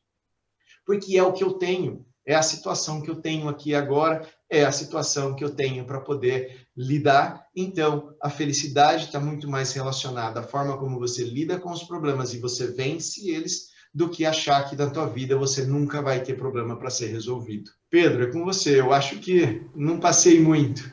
porque 0.84 1.16
é 1.16 1.22
o 1.22 1.32
que 1.32 1.44
eu 1.44 1.54
tenho, 1.54 2.04
é 2.26 2.34
a 2.34 2.42
situação 2.42 3.00
que 3.00 3.10
eu 3.10 3.20
tenho 3.20 3.48
aqui 3.48 3.74
agora, 3.74 4.28
é 4.50 4.64
a 4.64 4.72
situação 4.72 5.34
que 5.34 5.44
eu 5.44 5.54
tenho 5.54 5.84
para 5.86 6.00
poder 6.00 6.63
lidar. 6.76 7.46
Então, 7.54 8.14
a 8.20 8.28
felicidade 8.28 9.04
está 9.04 9.20
muito 9.20 9.48
mais 9.48 9.72
relacionada 9.72 10.40
à 10.40 10.42
forma 10.42 10.76
como 10.76 10.98
você 10.98 11.24
lida 11.24 11.58
com 11.58 11.70
os 11.70 11.84
problemas 11.84 12.34
e 12.34 12.38
você 12.38 12.66
vence 12.66 13.28
eles 13.30 13.72
do 13.94 14.08
que 14.08 14.26
achar 14.26 14.68
que 14.68 14.74
na 14.74 14.90
tua 14.90 15.06
vida 15.06 15.36
você 15.36 15.64
nunca 15.64 16.02
vai 16.02 16.20
ter 16.20 16.34
problema 16.34 16.76
para 16.76 16.90
ser 16.90 17.06
resolvido. 17.06 17.70
Pedro, 17.88 18.24
é 18.24 18.26
com 18.26 18.44
você. 18.44 18.80
Eu 18.80 18.92
acho 18.92 19.18
que 19.20 19.62
não 19.74 20.00
passei 20.00 20.40
muito. 20.40 20.92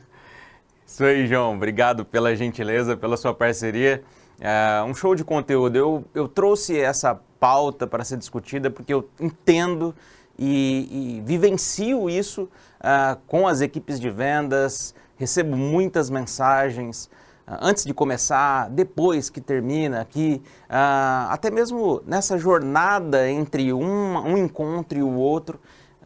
Isso 0.85 1.03
aí, 1.03 1.25
João. 1.25 1.55
Obrigado 1.55 2.05
pela 2.05 2.35
gentileza, 2.35 2.95
pela 2.95 3.17
sua 3.17 3.33
parceria. 3.33 4.03
É 4.39 4.83
um 4.83 4.93
show 4.93 5.15
de 5.15 5.23
conteúdo. 5.23 5.75
Eu, 5.75 6.05
eu 6.13 6.27
trouxe 6.27 6.79
essa 6.79 7.15
pauta 7.39 7.87
para 7.87 8.03
ser 8.03 8.17
discutida 8.17 8.69
porque 8.69 8.93
eu 8.93 9.09
entendo 9.19 9.95
e, 10.37 11.17
e 11.17 11.21
vivencio 11.21 12.09
isso 12.09 12.43
uh, 12.43 13.19
com 13.25 13.47
as 13.47 13.61
equipes 13.61 13.99
de 13.99 14.09
vendas, 14.09 14.93
recebo 15.21 15.55
muitas 15.55 16.09
mensagens 16.09 17.05
uh, 17.47 17.57
antes 17.61 17.85
de 17.85 17.93
começar, 17.93 18.67
depois 18.71 19.29
que 19.29 19.39
termina, 19.39 20.01
aqui, 20.01 20.41
uh, 20.63 21.29
até 21.29 21.51
mesmo 21.51 22.01
nessa 22.07 22.39
jornada 22.39 23.29
entre 23.29 23.71
um, 23.71 24.17
um 24.17 24.35
encontro 24.35 24.97
e 24.97 25.03
o 25.03 25.13
outro 25.13 25.59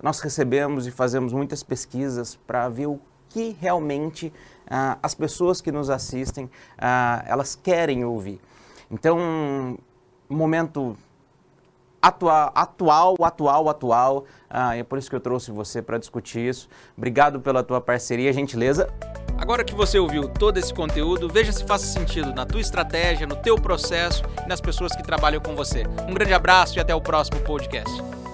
nós 0.04 0.20
recebemos 0.20 0.86
e 0.86 0.92
fazemos 0.92 1.32
muitas 1.32 1.64
pesquisas 1.64 2.36
para 2.36 2.68
ver 2.68 2.88
o 2.88 3.00
que 3.30 3.56
realmente 3.60 4.32
ah, 4.70 4.98
as 5.02 5.16
pessoas 5.16 5.62
que 5.62 5.72
nos 5.72 5.90
assistem 5.90 6.50
ah, 6.78 7.24
elas 7.26 7.56
querem 7.56 8.04
ouvir. 8.04 8.40
Então, 8.92 9.78
momento 10.30 10.98
atual, 12.08 12.52
atual, 12.54 13.16
atual, 13.22 13.70
atual. 13.70 14.26
Ah, 14.50 14.76
é 14.78 14.84
por 14.84 14.98
isso 14.98 15.10
que 15.10 15.16
eu 15.16 15.20
trouxe 15.20 15.52
você 15.52 15.82
para 15.82 15.98
discutir 15.98 16.40
isso. 16.40 16.70
Obrigado 16.98 17.40
pela 17.40 17.64
tua 17.64 17.82
parceria, 17.82 18.32
gentileza. 18.32 18.88
Agora 19.38 19.64
que 19.64 19.74
você 19.74 20.00
ouviu 20.00 20.30
todo 20.30 20.58
esse 20.58 20.74
conteúdo, 20.74 21.28
veja 21.28 21.52
se 21.52 21.66
faz 21.66 21.82
sentido 21.82 22.34
na 22.34 22.46
tua 22.46 22.62
estratégia, 22.62 23.28
no 23.28 23.36
teu 23.36 23.56
processo 23.56 24.24
e 24.46 24.48
nas 24.48 24.62
pessoas 24.62 24.96
que 24.96 25.04
trabalham 25.04 25.42
com 25.42 25.56
você. 25.56 25.84
Um 26.08 26.14
grande 26.14 26.34
abraço 26.34 26.78
e 26.78 26.80
até 26.80 26.96
o 26.96 27.02
próximo 27.02 27.42
podcast. 27.42 28.25